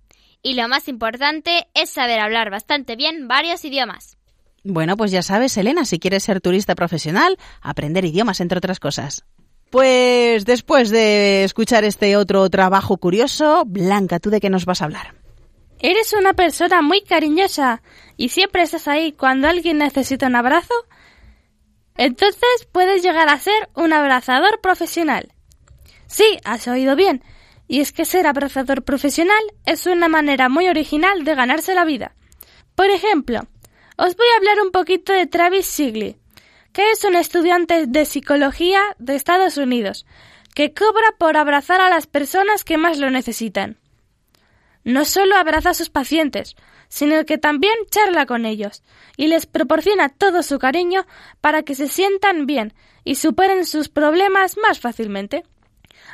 [0.41, 4.17] Y lo más importante es saber hablar bastante bien varios idiomas.
[4.63, 9.25] Bueno, pues ya sabes, Elena, si quieres ser turista profesional, aprender idiomas, entre otras cosas.
[9.71, 14.85] Pues después de escuchar este otro trabajo curioso, Blanca, ¿tú de qué nos vas a
[14.85, 15.22] hablar?
[15.85, 17.83] Eres una persona muy cariñosa
[18.17, 20.73] y siempre estás ahí cuando alguien necesita un abrazo.
[21.97, 25.33] Entonces puedes llegar a ser un abrazador profesional.
[26.07, 27.25] Sí, has oído bien.
[27.67, 32.15] Y es que ser abrazador profesional es una manera muy original de ganarse la vida.
[32.77, 33.41] Por ejemplo,
[33.97, 36.17] os voy a hablar un poquito de Travis Sigley,
[36.73, 40.07] que es un estudiante de psicología de Estados Unidos,
[40.55, 43.82] que cobra por abrazar a las personas que más lo necesitan.
[44.85, 46.57] No solo abraza a sus pacientes,
[46.89, 48.83] sino que también charla con ellos
[49.17, 51.07] y les proporciona todo su cariño
[51.41, 52.75] para que se sientan bien
[53.05, 55.45] y superen sus problemas más fácilmente.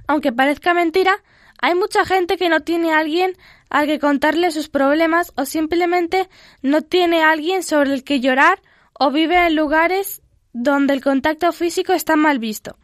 [0.07, 1.23] Aunque parezca mentira,
[1.61, 3.37] hay mucha gente que no tiene a alguien
[3.71, 6.29] al que contarle sus problemas o simplemente
[6.63, 8.61] no tiene a alguien sobre el que llorar
[8.99, 12.77] o vive en lugares donde el contacto físico está mal visto.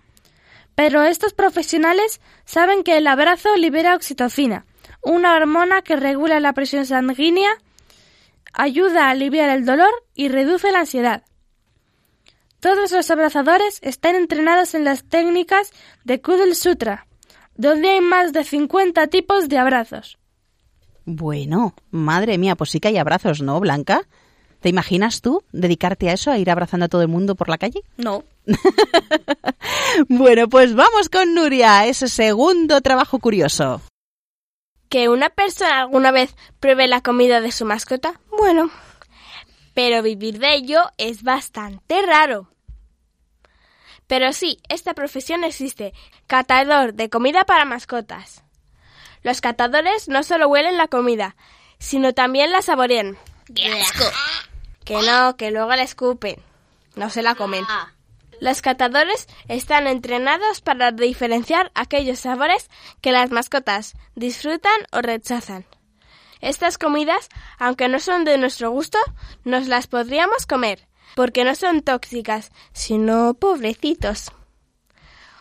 [0.74, 4.66] Pero estos profesionales saben que el abrazo libera oxitocina,
[5.04, 7.50] una hormona que regula la presión sanguínea,
[8.52, 11.24] ayuda a aliviar el dolor y reduce la ansiedad.
[12.60, 15.70] Todos los abrazadores están entrenados en las técnicas
[16.04, 17.06] de Kudel Sutra,
[17.56, 20.18] donde hay más de 50 tipos de abrazos.
[21.04, 24.08] Bueno, madre mía, pues sí que hay abrazos, ¿no, Blanca?
[24.60, 27.58] ¿Te imaginas tú dedicarte a eso, a ir abrazando a todo el mundo por la
[27.58, 27.82] calle?
[27.98, 28.24] No.
[30.08, 33.82] bueno, pues vamos con Nuria, ese segundo trabajo curioso.
[34.94, 38.20] ¿Que una persona alguna vez pruebe la comida de su mascota?
[38.30, 38.70] Bueno,
[39.74, 42.48] pero vivir de ello es bastante raro.
[44.06, 45.94] Pero sí, esta profesión existe,
[46.28, 48.44] catador de comida para mascotas.
[49.24, 51.34] Los catadores no solo huelen la comida,
[51.80, 53.18] sino también la saborean.
[53.52, 54.04] ¡Qué asco!
[54.84, 56.36] Que no, que luego la escupen.
[56.94, 57.64] No se la comen.
[58.44, 62.68] Los catadores están entrenados para diferenciar aquellos sabores
[63.00, 65.64] que las mascotas disfrutan o rechazan.
[66.42, 68.98] Estas comidas, aunque no son de nuestro gusto,
[69.44, 74.30] nos las podríamos comer, porque no son tóxicas, sino pobrecitos.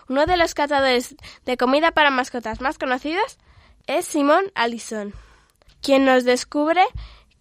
[0.07, 3.37] Uno de los catadores de comida para mascotas más conocidos
[3.85, 5.13] es Simón Allison,
[5.81, 6.85] quien nos descubre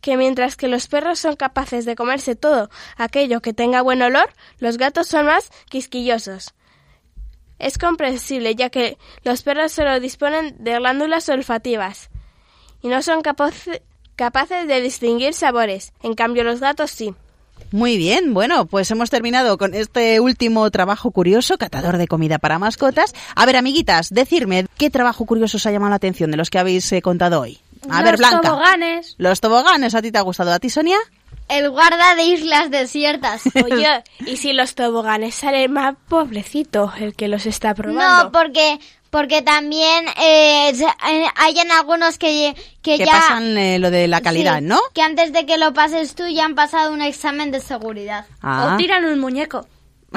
[0.02, 4.30] que mientras que los perros son capaces de comerse todo aquello que tenga buen olor,
[4.58, 6.52] los gatos son más quisquillosos.
[7.58, 12.10] Es comprensible ya que los perros solo disponen de glándulas olfativas
[12.82, 17.14] y no son capaces de distinguir sabores, en cambio los gatos sí.
[17.70, 22.58] Muy bien, bueno, pues hemos terminado con este último trabajo curioso, catador de comida para
[22.58, 23.14] mascotas.
[23.36, 26.58] A ver, amiguitas, decirme, ¿qué trabajo curioso os ha llamado la atención de los que
[26.58, 27.60] habéis eh, contado hoy?
[27.90, 28.36] A ver, Blanca.
[28.36, 29.14] Los toboganes.
[29.18, 30.52] Los toboganes, ¿a ti te ha gustado?
[30.52, 30.98] ¿A ti, Sonia?
[31.48, 33.42] El guarda de islas desiertas.
[33.64, 38.24] Oye, ¿y si los toboganes salen más pobrecito el que los está probando?
[38.24, 38.78] No, porque
[39.10, 43.12] porque también eh, eh, hay en algunos que, que, que ya...
[43.12, 44.78] pasan eh, lo de la calidad, sí, ¿no?
[44.94, 48.24] Que antes de que lo pases tú ya han pasado un examen de seguridad.
[48.40, 48.72] Ah.
[48.72, 49.66] O tiran un muñeco.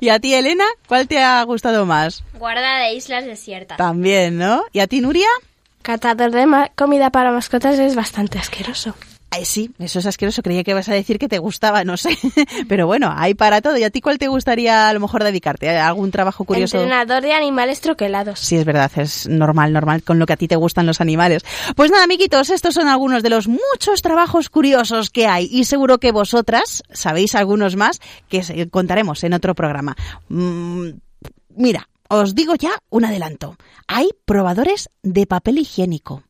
[0.00, 0.64] ¿Y a ti, Elena?
[0.86, 2.22] ¿Cuál te ha gustado más?
[2.34, 3.76] Guarda de islas desiertas.
[3.76, 4.64] También, ¿no?
[4.72, 5.26] ¿Y a ti, Nuria?
[5.86, 8.96] Catador de comida para mascotas es bastante asqueroso.
[9.30, 10.42] Ay, sí, eso es asqueroso.
[10.42, 12.18] Creía que ibas a decir que te gustaba, no sé.
[12.68, 13.76] Pero bueno, hay para todo.
[13.76, 15.70] ¿Y a ti cuál te gustaría a lo mejor dedicarte?
[15.70, 16.76] ¿A ¿Algún trabajo curioso?
[16.76, 18.40] Entrenador de animales troquelados.
[18.40, 21.44] Sí, es verdad, es normal, normal, con lo que a ti te gustan los animales.
[21.76, 25.98] Pues nada, amiguitos, estos son algunos de los muchos trabajos curiosos que hay y seguro
[25.98, 29.94] que vosotras sabéis algunos más que contaremos en otro programa.
[30.30, 30.88] Mm,
[31.54, 33.56] mira, os digo ya un adelanto.
[33.88, 36.22] Hay probadores de papel higiénico.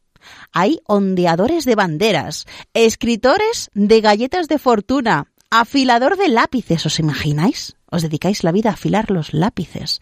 [0.52, 7.76] Hay ondeadores de banderas, escritores de galletas de fortuna, afilador de lápices, ¿os imagináis?
[7.88, 10.00] Os dedicáis la vida a afilar los lápices.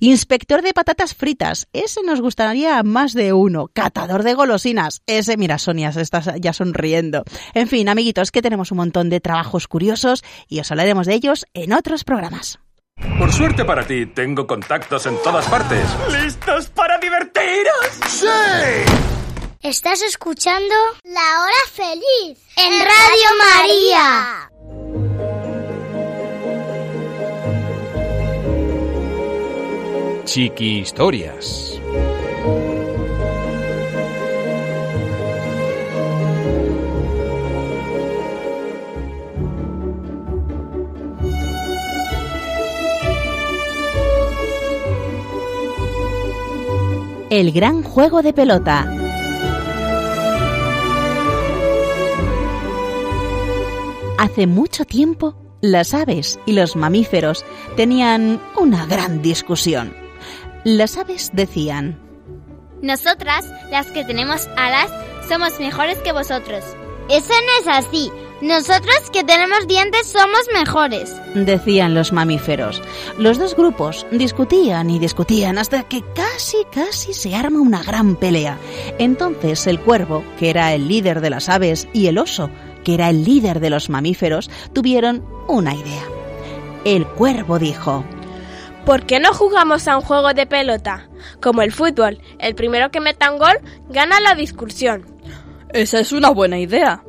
[0.00, 3.68] Inspector de patatas fritas, ese nos gustaría más de uno.
[3.72, 7.24] Catador de golosinas, ese, mira, Sonia, se está ya sonriendo.
[7.54, 11.46] En fin, amiguitos, que tenemos un montón de trabajos curiosos y os hablaremos de ellos
[11.54, 12.58] en otros programas.
[12.96, 15.84] Por suerte para ti, tengo contactos en todas partes.
[16.10, 17.86] ¿Listos para divertiros?
[18.08, 18.26] ¡Sí!
[19.62, 20.74] Estás escuchando
[21.04, 24.50] La Hora Feliz en Radio María.
[30.24, 31.80] Chiqui Historias.
[47.34, 48.94] El gran juego de pelota.
[54.18, 57.42] Hace mucho tiempo, las aves y los mamíferos
[57.74, 59.96] tenían una gran discusión.
[60.64, 61.98] Las aves decían,
[62.82, 64.90] Nosotras, las que tenemos alas,
[65.26, 66.62] somos mejores que vosotros.
[67.08, 68.12] Eso no es así.
[68.42, 71.14] Nosotros que tenemos dientes somos mejores.
[71.32, 72.82] decían los mamíferos.
[73.16, 78.58] Los dos grupos discutían y discutían hasta que casi, casi se arma una gran pelea.
[78.98, 82.50] Entonces el cuervo, que era el líder de las aves, y el oso,
[82.82, 86.02] que era el líder de los mamíferos, tuvieron una idea.
[86.84, 88.04] El cuervo dijo,
[88.84, 91.08] ¿Por qué no jugamos a un juego de pelota?
[91.40, 95.06] Como el fútbol, el primero que meta un gol gana la discusión.
[95.72, 97.04] Esa es una buena idea.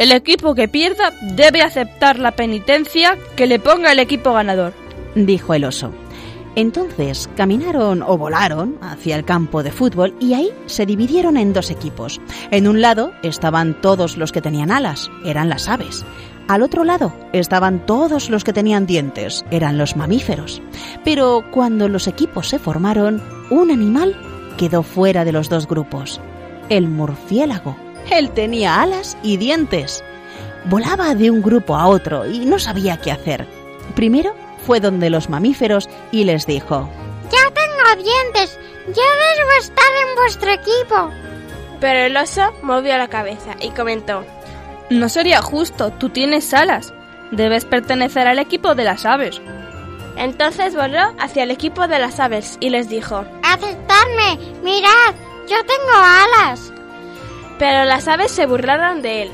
[0.00, 4.72] El equipo que pierda debe aceptar la penitencia que le ponga el equipo ganador.
[5.14, 5.92] dijo el oso.
[6.56, 11.70] Entonces caminaron o volaron hacia el campo de fútbol y ahí se dividieron en dos
[11.70, 12.18] equipos.
[12.50, 16.02] En un lado estaban todos los que tenían alas, eran las aves.
[16.48, 20.62] Al otro lado estaban todos los que tenían dientes, eran los mamíferos.
[21.04, 24.16] Pero cuando los equipos se formaron, un animal
[24.56, 26.22] quedó fuera de los dos grupos,
[26.70, 27.89] el murciélago.
[28.10, 30.04] Él tenía alas y dientes.
[30.64, 33.46] Volaba de un grupo a otro y no sabía qué hacer.
[33.94, 34.34] Primero
[34.66, 36.88] fue donde los mamíferos y les dijo,
[37.30, 38.58] Ya tengo dientes.
[38.88, 41.10] Ya debo estar en vuestro equipo.
[41.80, 44.24] Pero el oso movió la cabeza y comentó,
[44.90, 46.92] No sería justo, tú tienes alas.
[47.30, 49.40] Debes pertenecer al equipo de las aves.
[50.16, 54.38] Entonces voló hacia el equipo de las aves y les dijo, Aceptadme.
[54.62, 55.14] Mirad,
[55.48, 56.69] yo tengo alas.
[57.60, 59.30] Pero las aves se burlaron de él.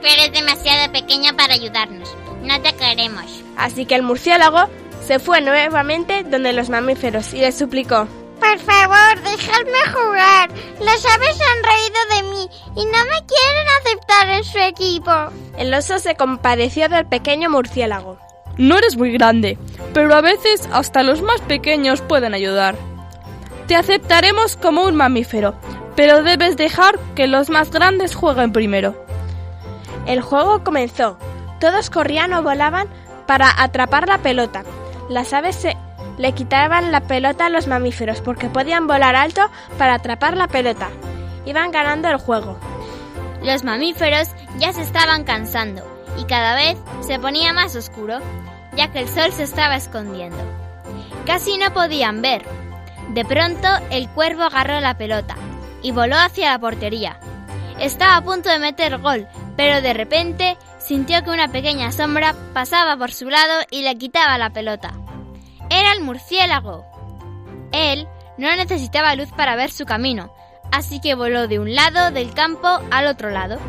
[0.00, 2.16] Tú eres demasiado pequeña para ayudarnos.
[2.42, 3.42] No te queremos.
[3.56, 4.68] Así que el murciélago
[5.04, 8.06] se fue nuevamente donde los mamíferos y les suplicó,
[8.38, 10.48] Por favor, dejadme jugar.
[10.80, 15.12] Las aves han reído de mí y no me quieren aceptar en su equipo.
[15.58, 18.16] El oso se compadeció del pequeño murciélago.
[18.58, 19.58] No eres muy grande,
[19.92, 22.76] pero a veces hasta los más pequeños pueden ayudar.
[23.66, 25.56] Te aceptaremos como un mamífero,
[25.96, 29.06] pero debes dejar que los más grandes jueguen primero.
[30.06, 31.18] El juego comenzó.
[31.58, 32.86] Todos corrían o volaban
[33.26, 34.62] para atrapar la pelota.
[35.08, 35.76] Las aves se
[36.18, 39.40] le quitaban la pelota a los mamíferos porque podían volar alto
[39.78, 40.90] para atrapar la pelota.
[41.46, 42.58] Iban ganando el juego.
[43.42, 44.28] Los mamíferos
[44.58, 45.82] ya se estaban cansando
[46.18, 48.18] y cada vez se ponía más oscuro,
[48.76, 50.42] ya que el sol se estaba escondiendo.
[51.24, 52.42] Casi no podían ver.
[53.14, 55.36] De pronto el cuervo agarró la pelota
[55.86, 57.20] y voló hacia la portería.
[57.78, 62.96] Estaba a punto de meter gol, pero de repente sintió que una pequeña sombra pasaba
[62.96, 64.94] por su lado y le quitaba la pelota.
[65.70, 66.84] Era el murciélago.
[67.70, 70.34] Él no necesitaba luz para ver su camino,
[70.72, 73.60] así que voló de un lado del campo al otro lado.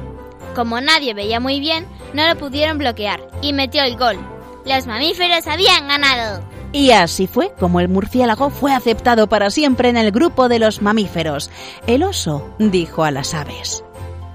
[0.56, 4.18] Como nadie veía muy bien, no lo pudieron bloquear y metió el gol.
[4.66, 6.44] Los mamíferos habían ganado.
[6.72, 10.82] Y así fue como el murciélago fue aceptado para siempre en el grupo de los
[10.82, 11.50] mamíferos.
[11.88, 13.84] El oso dijo a las aves.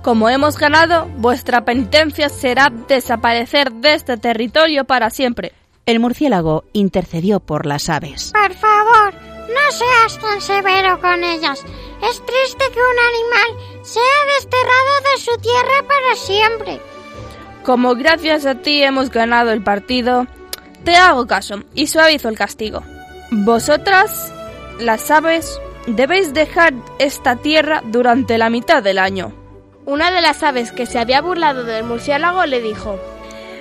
[0.03, 5.53] Como hemos ganado, vuestra penitencia será desaparecer de este territorio para siempre.
[5.87, 8.33] El murciélago intercedió por las aves.
[8.33, 11.61] Por favor, no seas tan severo con ellas.
[12.03, 14.03] Es triste que un animal sea
[14.37, 16.81] desterrado de su tierra para siempre.
[17.65, 20.27] Como gracias a ti hemos ganado el partido,
[20.85, 22.83] te hago caso y suavizo el castigo.
[23.31, 24.33] Vosotras,
[24.79, 29.33] las aves, debéis dejar esta tierra durante la mitad del año.
[29.85, 32.99] Una de las aves que se había burlado del murciélago le dijo,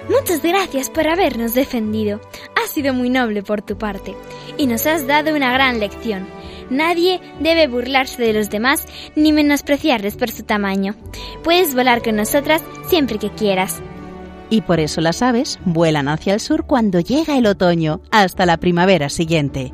[0.09, 2.19] Muchas gracias por habernos defendido.
[2.61, 4.15] Ha sido muy noble por tu parte
[4.57, 6.27] y nos has dado una gran lección.
[6.69, 10.95] Nadie debe burlarse de los demás ni menospreciarles por su tamaño.
[11.43, 13.81] Puedes volar con nosotras siempre que quieras.
[14.51, 18.57] Y por eso las aves vuelan hacia el sur cuando llega el otoño, hasta la
[18.57, 19.73] primavera siguiente.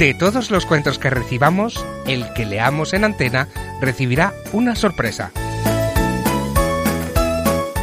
[0.00, 3.48] De todos los cuentos que recibamos, el que leamos en antena
[3.82, 5.30] recibirá una sorpresa.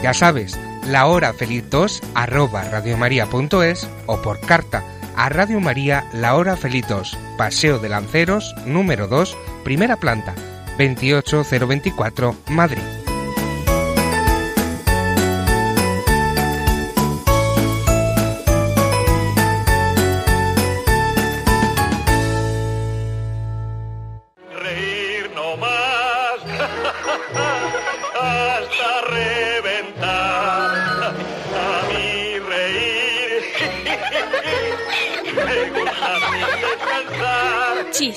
[0.01, 4.84] Ya sabes, la hora feliz 2 arroba radiomaria.es o por carta
[5.15, 10.34] a Radio María La Hora Feliz 2, Paseo de Lanceros, número 2, primera planta,
[10.80, 13.07] 28024, Madrid.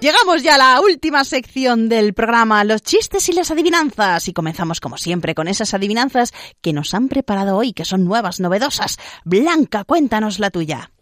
[0.00, 4.28] Llegamos ya a la última sección del programa, los chistes y las adivinanzas.
[4.28, 8.38] Y comenzamos como siempre con esas adivinanzas que nos han preparado hoy, que son nuevas,
[8.38, 8.98] novedosas.
[9.24, 10.92] Blanca, cuéntanos la tuya.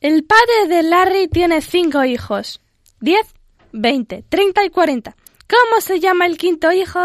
[0.00, 2.60] El padre de Larry tiene cinco hijos.
[3.00, 3.26] Diez,
[3.72, 5.16] veinte, treinta y cuarenta.
[5.48, 7.00] ¿Cómo se llama el quinto hijo?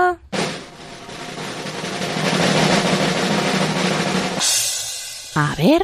[5.34, 5.82] A ver,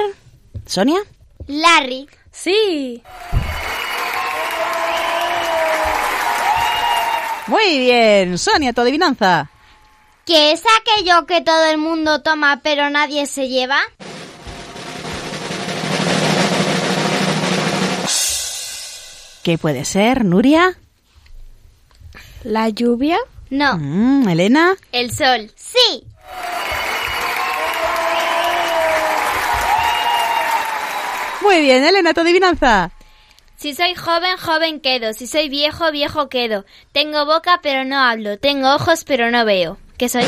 [0.67, 0.99] Sonia.
[1.47, 2.07] Larry.
[2.31, 3.01] Sí.
[7.47, 9.49] Muy bien, Sonia, tu adivinanza.
[10.25, 13.79] ¿Qué es aquello que todo el mundo toma pero nadie se lleva?
[19.43, 20.77] ¿Qué puede ser, Nuria?
[22.43, 23.17] ¿La lluvia?
[23.49, 23.77] No.
[23.77, 24.75] Mm, Elena.
[24.91, 25.49] El sol.
[25.55, 26.03] Sí.
[31.41, 32.91] Muy bien, Elena, tu adivinanza.
[33.57, 35.13] Si soy joven, joven quedo.
[35.13, 36.63] Si soy viejo, viejo quedo.
[36.91, 38.37] Tengo boca, pero no hablo.
[38.37, 39.79] Tengo ojos, pero no veo.
[39.97, 40.25] ¿Qué soy?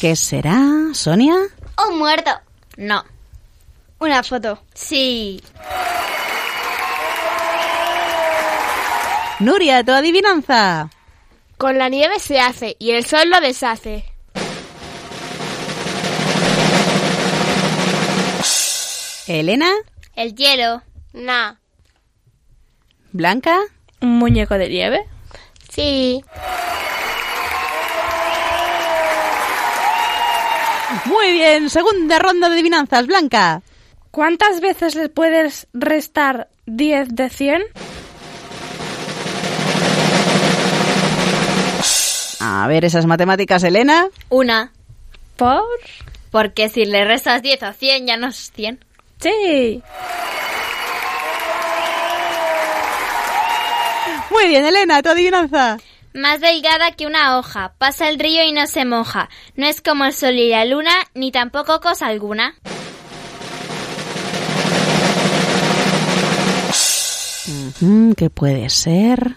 [0.00, 0.60] ¿Qué será,
[0.94, 1.34] Sonia?
[1.88, 2.30] Un muerto.
[2.76, 3.04] No.
[3.98, 4.62] Una foto.
[4.74, 5.42] Sí.
[9.40, 10.88] Nuria, tu adivinanza.
[11.58, 14.11] Con la nieve se hace y el sol lo deshace.
[19.26, 19.70] Elena.
[20.16, 20.82] El hielo.
[21.12, 21.56] No.
[23.12, 23.58] Blanca.
[24.00, 25.04] ¿Un muñeco de nieve?
[25.70, 26.24] Sí.
[31.06, 33.62] Muy bien, segunda ronda de adivinanzas, Blanca.
[34.10, 37.62] ¿Cuántas veces le puedes restar 10 de 100?
[42.40, 44.08] A ver esas matemáticas, Elena.
[44.28, 44.72] Una.
[45.36, 45.62] ¿Por?
[46.30, 48.84] Porque si le restas 10 a 100 ya no es 100.
[49.22, 49.82] Sí.
[54.30, 55.78] Muy bien, Elena, tu adivinanza.
[56.14, 57.74] Más delgada que una hoja.
[57.78, 59.28] Pasa el río y no se moja.
[59.54, 62.54] No es como el sol y la luna, ni tampoco cosa alguna.
[68.16, 69.36] ¿Qué puede ser?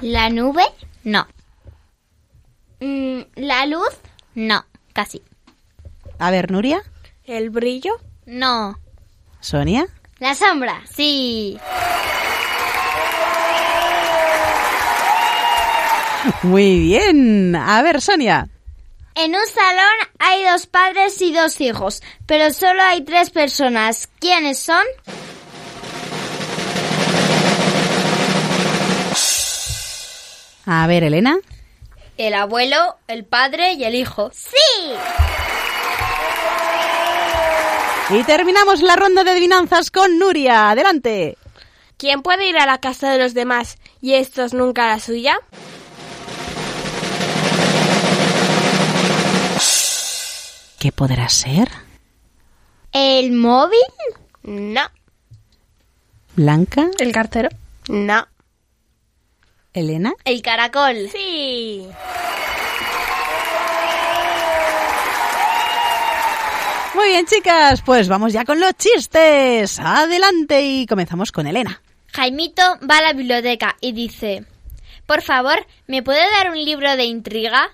[0.00, 0.62] ¿La nube?
[1.04, 1.26] No.
[2.80, 3.90] Mm, ¿La luz?
[4.34, 5.22] No, casi.
[6.18, 6.82] A ver, Nuria.
[7.24, 7.92] ¿El brillo?
[8.28, 8.78] No.
[9.40, 9.86] Sonia.
[10.18, 10.82] ¿La sombra?
[10.94, 11.58] Sí.
[16.42, 17.56] Muy bien.
[17.56, 18.46] A ver, Sonia.
[19.14, 24.10] En un salón hay dos padres y dos hijos, pero solo hay tres personas.
[24.20, 24.84] ¿Quiénes son?
[30.66, 31.38] A ver, Elena.
[32.18, 34.30] El abuelo, el padre y el hijo.
[34.34, 34.92] ¡Sí!
[38.10, 40.70] Y terminamos la ronda de adivinanzas con Nuria.
[40.70, 41.36] Adelante.
[41.98, 45.38] ¿Quién puede ir a la casa de los demás y estos nunca a la suya?
[50.78, 51.68] ¿Qué podrá ser?
[52.92, 53.78] ¿El móvil?
[54.42, 54.82] No,
[56.36, 56.88] ¿Blanca?
[56.98, 57.48] El cartero.
[57.88, 58.26] no.
[59.74, 60.12] ¿Elena?
[60.24, 61.08] El caracol.
[61.12, 61.86] Sí.
[66.98, 67.80] Muy bien, chicas.
[67.82, 69.78] Pues vamos ya con los chistes.
[69.78, 71.80] Adelante y comenzamos con Elena.
[72.12, 74.44] Jaimito va a la biblioteca y dice,
[75.06, 77.68] Por favor, ¿me puede dar un libro de intriga?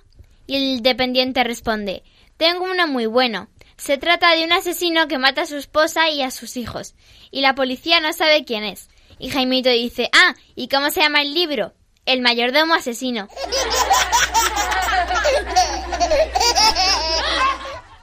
[0.46, 2.02] Y el dependiente responde,
[2.36, 3.48] Tengo uno muy bueno.
[3.78, 6.94] Se trata de un asesino que mata a su esposa y a sus hijos,
[7.30, 8.90] y la policía no sabe quién es.
[9.18, 11.72] Y Jaimito dice, Ah, ¿y cómo se llama el libro?
[12.04, 13.28] El mayordomo asesino.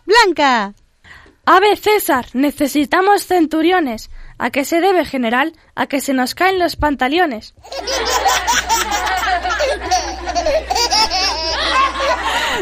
[0.03, 0.74] Blanca.
[1.53, 4.09] Ave César, necesitamos centuriones.
[4.37, 5.51] ¿A qué se debe, general?
[5.75, 7.55] A que se nos caen los pantalones.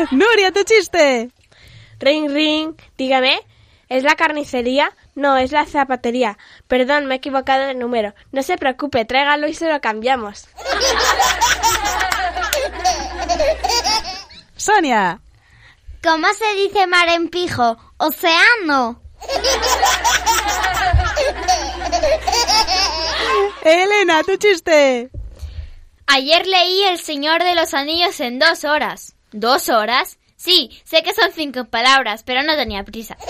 [0.10, 1.30] Nuria, tu chiste.
[2.00, 2.74] Ring, ring.
[2.98, 3.40] Dígame,
[3.90, 4.92] ¿es la carnicería?
[5.14, 6.40] No, es la zapatería.
[6.68, 8.16] Perdón, me he equivocado de número.
[8.32, 10.48] No se preocupe, tráigalo y se lo cambiamos.
[14.56, 15.22] Sonia.
[16.02, 17.78] ¿Cómo se dice mar en pijo?
[18.02, 19.02] Océano.
[23.62, 25.10] Elena, tu chiste.
[26.08, 29.18] Ayer leí El Señor de los Anillos en dos horas.
[29.34, 30.18] ¿Dos horas?
[30.38, 33.18] Sí, sé que son cinco palabras, pero no tenía prisa.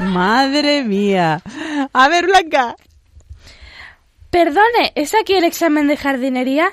[0.00, 1.40] Madre mía.
[1.94, 2.76] A ver, Blanca.
[4.28, 6.68] Perdone, ¿es aquí el examen de jardinería?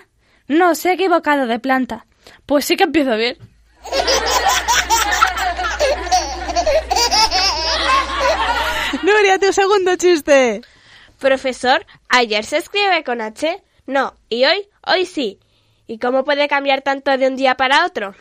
[0.50, 2.06] No, se ha equivocado de planta.
[2.46, 3.38] Pues sí que empiezo bien.
[9.04, 10.62] Nuria, tu segundo chiste.
[11.20, 13.64] Profesor, ¿ayer se escribe con H?
[13.88, 14.70] No, ¿y hoy?
[14.86, 15.40] Hoy sí.
[15.88, 18.16] ¿Y cómo puede cambiar tanto de un día para otro?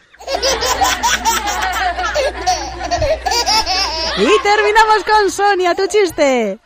[4.16, 6.58] Y terminamos con Sonia, tu chiste.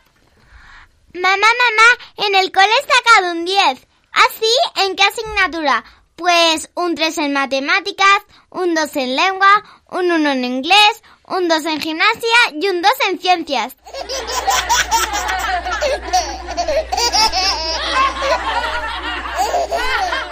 [1.13, 3.87] Mamá, mamá, en el cole he sacado un 10.
[4.11, 4.83] ¿Así?
[4.83, 5.83] ¿En qué asignatura?
[6.19, 9.47] Pues un 3 en matemáticas, un 2 en lengua,
[9.89, 13.77] un 1 en inglés, un 2 en gimnasia y un 2 en ciencias.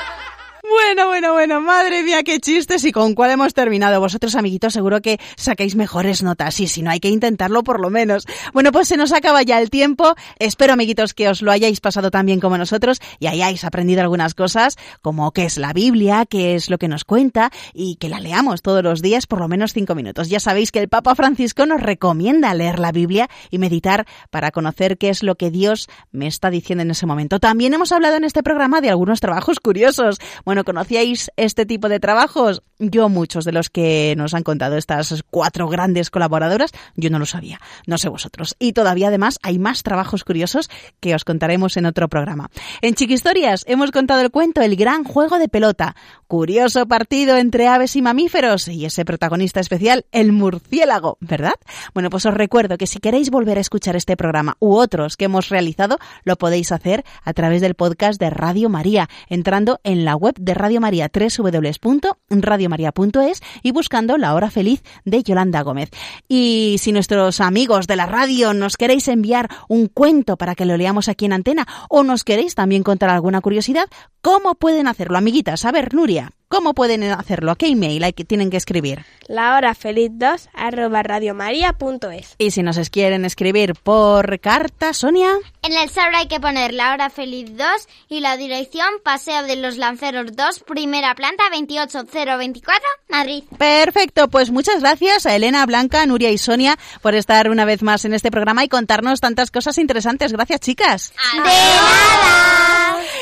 [0.69, 4.01] Bueno, bueno, bueno, madre mía, qué chistes y con cuál hemos terminado.
[4.01, 7.89] Vosotros, amiguitos, seguro que sacáis mejores notas y si no hay que intentarlo por lo
[7.89, 8.25] menos.
[8.51, 10.15] Bueno, pues se nos acaba ya el tiempo.
[10.39, 14.33] Espero, amiguitos, que os lo hayáis pasado tan bien como nosotros y hayáis aprendido algunas
[14.33, 18.19] cosas, como qué es la Biblia, qué es lo que nos cuenta y que la
[18.19, 20.27] leamos todos los días por lo menos cinco minutos.
[20.27, 24.97] Ya sabéis que el Papa Francisco nos recomienda leer la Biblia y meditar para conocer
[24.97, 27.39] qué es lo que Dios me está diciendo en ese momento.
[27.39, 30.19] También hemos hablado en este programa de algunos trabajos curiosos.
[30.57, 32.63] Bueno, ¿conocíais este tipo de trabajos?
[32.79, 37.27] Yo muchos de los que nos han contado estas cuatro grandes colaboradoras, yo no lo
[37.27, 38.55] sabía, no sé vosotros.
[38.57, 42.49] Y todavía además hay más trabajos curiosos que os contaremos en otro programa.
[42.81, 45.95] En Chiquistorias hemos contado el cuento El gran juego de pelota,
[46.27, 51.55] curioso partido entre aves y mamíferos y ese protagonista especial, el murciélago, ¿verdad?
[51.93, 55.25] Bueno, pues os recuerdo que si queréis volver a escuchar este programa u otros que
[55.25, 60.15] hemos realizado, lo podéis hacer a través del podcast de Radio María, entrando en la
[60.15, 65.91] web de Radio María, www.radiomaria.es y buscando La Hora Feliz de Yolanda Gómez.
[66.27, 70.77] Y si nuestros amigos de la radio nos queréis enviar un cuento para que lo
[70.77, 73.89] leamos aquí en antena o nos queréis también contar alguna curiosidad,
[74.21, 75.65] ¿cómo pueden hacerlo, amiguitas?
[75.65, 76.31] A ver, Nuria.
[76.49, 77.51] ¿Cómo pueden hacerlo?
[77.51, 79.03] ¿A qué email hay que, tienen que escribir?
[79.27, 82.35] La hora feliz 2 arroba radiomaria.es.
[82.37, 85.33] Y si nos quieren escribir por carta, Sonia.
[85.61, 87.67] En el sobre hay que poner la hora feliz 2
[88.07, 93.43] y la dirección Paseo de los Lanceros 2, primera planta 28024, Madrid.
[93.57, 98.05] Perfecto, pues muchas gracias a Elena, Blanca, Nuria y Sonia por estar una vez más
[98.05, 100.31] en este programa y contarnos tantas cosas interesantes.
[100.31, 101.13] Gracias, chicas.
[101.33, 102.56] ¡De nada!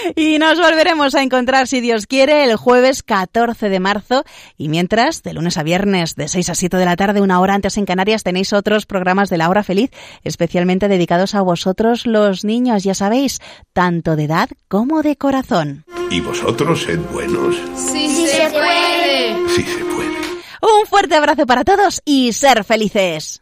[0.15, 4.23] Y nos volveremos a encontrar, si Dios quiere, el jueves 14 de marzo.
[4.57, 7.53] Y mientras, de lunes a viernes, de 6 a 7 de la tarde, una hora
[7.53, 9.91] antes en Canarias, tenéis otros programas de la hora feliz,
[10.23, 13.39] especialmente dedicados a vosotros, los niños, ya sabéis,
[13.73, 15.85] tanto de edad como de corazón.
[16.09, 17.55] ¿Y vosotros sed buenos?
[17.75, 19.49] Sí, sí se puede.
[19.49, 20.15] Sí se puede.
[20.61, 23.41] Un fuerte abrazo para todos y ser felices.